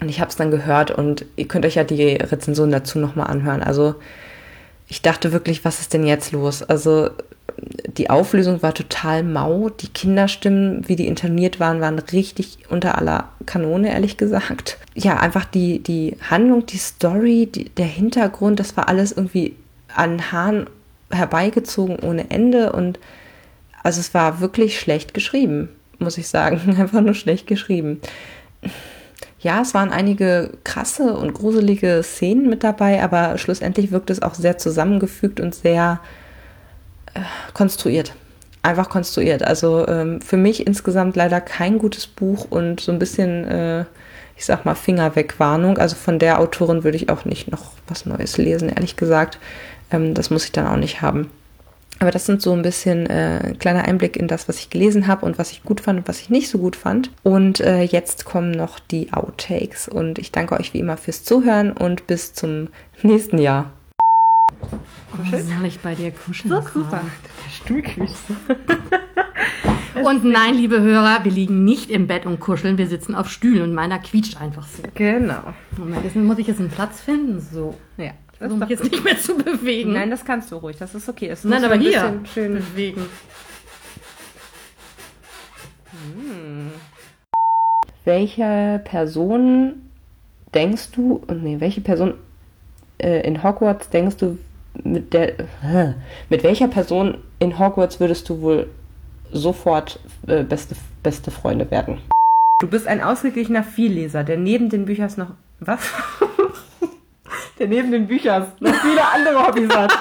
Und 0.00 0.09
ich 0.09 0.20
habe 0.20 0.30
es 0.30 0.37
dann 0.37 0.50
gehört 0.50 0.90
und 0.90 1.24
ihr 1.37 1.48
könnt 1.48 1.64
euch 1.64 1.76
ja 1.76 1.85
die 1.85 2.14
Rezension 2.16 2.70
dazu 2.70 2.98
nochmal 2.98 3.28
anhören. 3.28 3.62
Also 3.62 3.94
ich 4.88 5.02
dachte 5.02 5.33
wirklich, 5.33 5.64
was 5.64 5.80
ist 5.80 5.94
denn 5.94 6.07
jetzt 6.07 6.33
los? 6.33 6.62
Also 6.62 7.11
die 7.87 8.11
Auflösung 8.11 8.62
war 8.62 8.74
total 8.74 9.22
mau. 9.22 9.70
Die 9.70 9.88
Kinderstimmen, 9.88 10.87
wie 10.88 10.96
die 10.96 11.07
intoniert 11.07 11.61
waren, 11.61 11.80
waren 11.80 11.98
richtig 11.98 12.59
unter 12.68 12.98
aller 12.98 13.28
Kanone, 13.46 13.92
ehrlich 13.92 14.16
gesagt. 14.16 14.78
Ja, 14.94 15.18
einfach 15.18 15.44
die, 15.44 15.78
die 15.78 16.16
Handlung, 16.28 16.66
die 16.66 16.78
Story, 16.78 17.48
die, 17.52 17.70
der 17.70 17.87
Hintergrund, 17.87 18.61
das 18.61 18.76
war 18.76 18.88
alles 18.88 19.12
irgendwie 19.12 19.54
an 19.94 20.33
Haaren 20.33 20.66
herbeigezogen 21.11 21.98
ohne 22.00 22.30
Ende. 22.30 22.72
Und 22.72 22.98
also 23.83 24.00
es 24.00 24.12
war 24.12 24.40
wirklich 24.40 24.78
schlecht 24.80 25.14
geschrieben, 25.14 25.68
muss 25.98 26.18
ich 26.18 26.28
sagen. 26.28 26.76
Einfach 26.78 27.00
nur 27.00 27.14
schlecht 27.14 27.46
geschrieben 27.46 28.00
ja, 29.44 29.61
es 29.61 29.74
waren 29.74 29.90
einige 29.90 30.52
krasse 30.64 31.14
und 31.14 31.35
gruselige 31.35 32.02
Szenen 32.02 32.48
mit 32.48 32.64
dabei, 32.64 33.02
aber 33.02 33.37
schlussendlich 33.37 33.92
wirkt 33.92 34.09
es 34.09 34.22
auch 34.22 34.35
sehr 34.35 34.57
zusammengefügt 34.57 35.38
und 35.38 35.54
sehr 35.54 36.00
äh, 37.12 37.20
konstruiert. 37.52 38.14
Einfach 38.62 38.88
konstruiert. 38.88 39.42
Also 39.42 39.87
ähm, 39.87 40.22
für 40.22 40.38
mich 40.38 40.66
insgesamt 40.66 41.14
leider 41.14 41.42
kein 41.42 41.78
gutes 41.78 42.07
Buch 42.07 42.46
und 42.48 42.80
so 42.80 42.90
ein 42.90 42.98
bisschen, 42.98 43.44
äh, 43.44 43.80
ich 44.35 44.46
sag 44.46 44.64
mal, 44.64 44.74
Finger 44.74 45.14
weg 45.14 45.38
Warnung. 45.38 45.76
Also 45.76 45.94
von 45.94 46.18
der 46.18 46.40
Autorin 46.40 46.83
würde 46.83 46.96
ich 46.96 47.11
auch 47.11 47.26
nicht 47.26 47.50
noch 47.50 47.72
was 47.87 48.07
Neues 48.07 48.38
lesen, 48.38 48.70
ehrlich 48.70 48.96
gesagt. 48.96 49.38
Ähm, 49.90 50.14
das 50.14 50.30
muss 50.30 50.46
ich 50.46 50.52
dann 50.52 50.66
auch 50.66 50.78
nicht 50.78 51.02
haben. 51.02 51.30
Aber 52.00 52.11
das 52.11 52.26
sind 52.26 52.42
so 52.42 52.52
ein 52.52 52.62
bisschen 52.62 53.07
äh, 53.07 53.54
kleiner 53.59 53.85
Einblick 53.85 54.16
in 54.16 54.26
das, 54.26 54.48
was 54.48 54.59
ich 54.59 54.68
gelesen 54.68 55.07
habe 55.07 55.24
und 55.24 55.38
was 55.38 55.52
ich 55.52 55.62
gut 55.62 55.80
fand 55.80 56.00
und 56.00 56.09
was 56.09 56.20
ich 56.20 56.28
nicht 56.28 56.48
so 56.48 56.59
gut 56.59 56.76
fand. 56.76 57.11
Und 57.22 57.61
äh, 57.61 57.83
jetzt 57.83 58.24
kommen 58.24 58.50
noch 58.50 58.78
die 58.78 59.12
Outtakes. 59.12 59.88
Und 59.88 60.18
ich 60.18 60.33
danke 60.33 60.59
euch 60.59 60.74
wie 60.74 60.80
immer 60.80 60.96
fürs 60.96 61.22
Zuhören 61.24 61.72
und 61.72 62.07
bis 62.07 62.35
zum 62.35 62.68
nächsten 63.02 63.38
Jahr. 63.38 63.72
Kuscheln? 65.16 65.46
soll 65.46 65.66
ich 65.66 65.78
bei 65.80 65.94
dir 65.94 66.11
kuscheln? 66.11 66.52
So 66.52 66.61
super. 66.80 67.02
Stuhlküche. 67.52 68.14
und 70.04 70.24
nein, 70.24 70.54
liebe 70.54 70.80
Hörer, 70.80 71.24
wir 71.24 71.33
liegen 71.33 71.64
nicht 71.64 71.90
im 71.90 72.07
Bett 72.07 72.26
und 72.26 72.40
kuscheln, 72.40 72.78
wir 72.78 72.88
sitzen 72.88 73.14
auf 73.14 73.30
Stühlen 73.30 73.62
und 73.62 73.74
meiner 73.74 73.98
quietscht 73.98 74.40
einfach 74.40 74.66
so. 74.66 74.83
Genau. 74.94 75.54
Moment, 75.76 76.04
jetzt 76.04 76.16
muss 76.16 76.38
ich 76.38 76.46
jetzt 76.46 76.61
einen 76.61 76.70
Platz 76.70 77.00
finden. 77.00 77.40
So. 77.40 77.74
Ja. 77.96 78.12
Um 78.40 78.59
mich 78.59 78.68
jetzt 78.68 78.85
nicht 78.85 79.05
mehr 79.05 79.18
zu 79.18 79.37
bewegen. 79.37 79.92
Nein, 79.92 80.11
das 80.11 80.25
kannst 80.25 80.51
du 80.51 80.57
ruhig. 80.57 80.77
Das 80.79 80.94
ist 80.94 81.09
okay. 81.09 81.29
Es 81.29 81.44
Nein, 81.44 81.64
aber 81.64 81.77
hier 81.77 82.20
schön 82.33 82.55
bewegen. 82.55 83.07
Hm. 85.90 86.73
Welche 88.05 88.81
Person 88.85 89.75
denkst 90.55 90.90
du, 90.92 91.23
nee, 91.33 91.57
welche 91.59 91.81
Person 91.81 92.14
äh, 92.99 93.27
in 93.27 93.42
Hogwarts 93.42 93.88
denkst 93.90 94.16
du, 94.16 94.38
mit 94.83 95.12
der, 95.12 95.38
äh, 95.38 95.94
mit 96.29 96.42
welcher 96.42 96.68
Person 96.68 97.18
in 97.38 97.59
Hogwarts 97.59 98.01
würdest 98.01 98.29
du 98.29 98.40
wohl 98.40 98.68
sofort 99.33 100.01
äh, 100.27 100.42
beste, 100.42 100.75
beste 101.03 101.31
Freunde 101.31 101.70
werden? 101.70 101.99
Du 102.61 102.68
bist 102.68 102.87
ein 102.87 103.03
ausgeglichener 103.03 103.64
Vielleser, 103.64 104.25
der 104.25 104.37
neben 104.37 104.68
den 104.68 104.85
Büchern 104.85 105.11
noch, 105.16 105.31
was? 105.61 105.81
Der 107.59 107.69
neben 107.69 107.90
den 107.90 108.07
Büchern 108.07 108.53
noch 108.61 108.75
viele 108.75 109.05
andere 109.07 109.47
Hobbys 109.47 109.75
hat. 109.75 109.93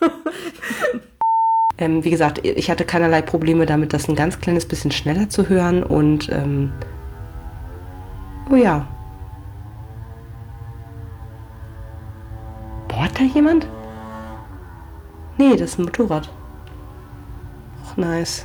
ähm, 1.78 2.04
wie 2.04 2.10
gesagt, 2.10 2.44
ich 2.44 2.70
hatte 2.70 2.84
keinerlei 2.84 3.22
Probleme 3.22 3.66
damit, 3.66 3.92
das 3.92 4.08
ein 4.08 4.16
ganz 4.16 4.40
kleines 4.40 4.66
bisschen 4.66 4.90
schneller 4.90 5.28
zu 5.28 5.48
hören 5.48 5.82
und 5.82 6.28
ähm, 6.30 6.72
oh 8.50 8.56
ja. 8.56 8.86
Bohrt 12.88 13.18
da 13.18 13.24
jemand? 13.24 13.66
Nee, 15.38 15.52
das 15.52 15.70
ist 15.70 15.78
ein 15.78 15.84
Motorrad. 15.84 16.28
Och, 17.82 17.96
nice. 17.96 18.44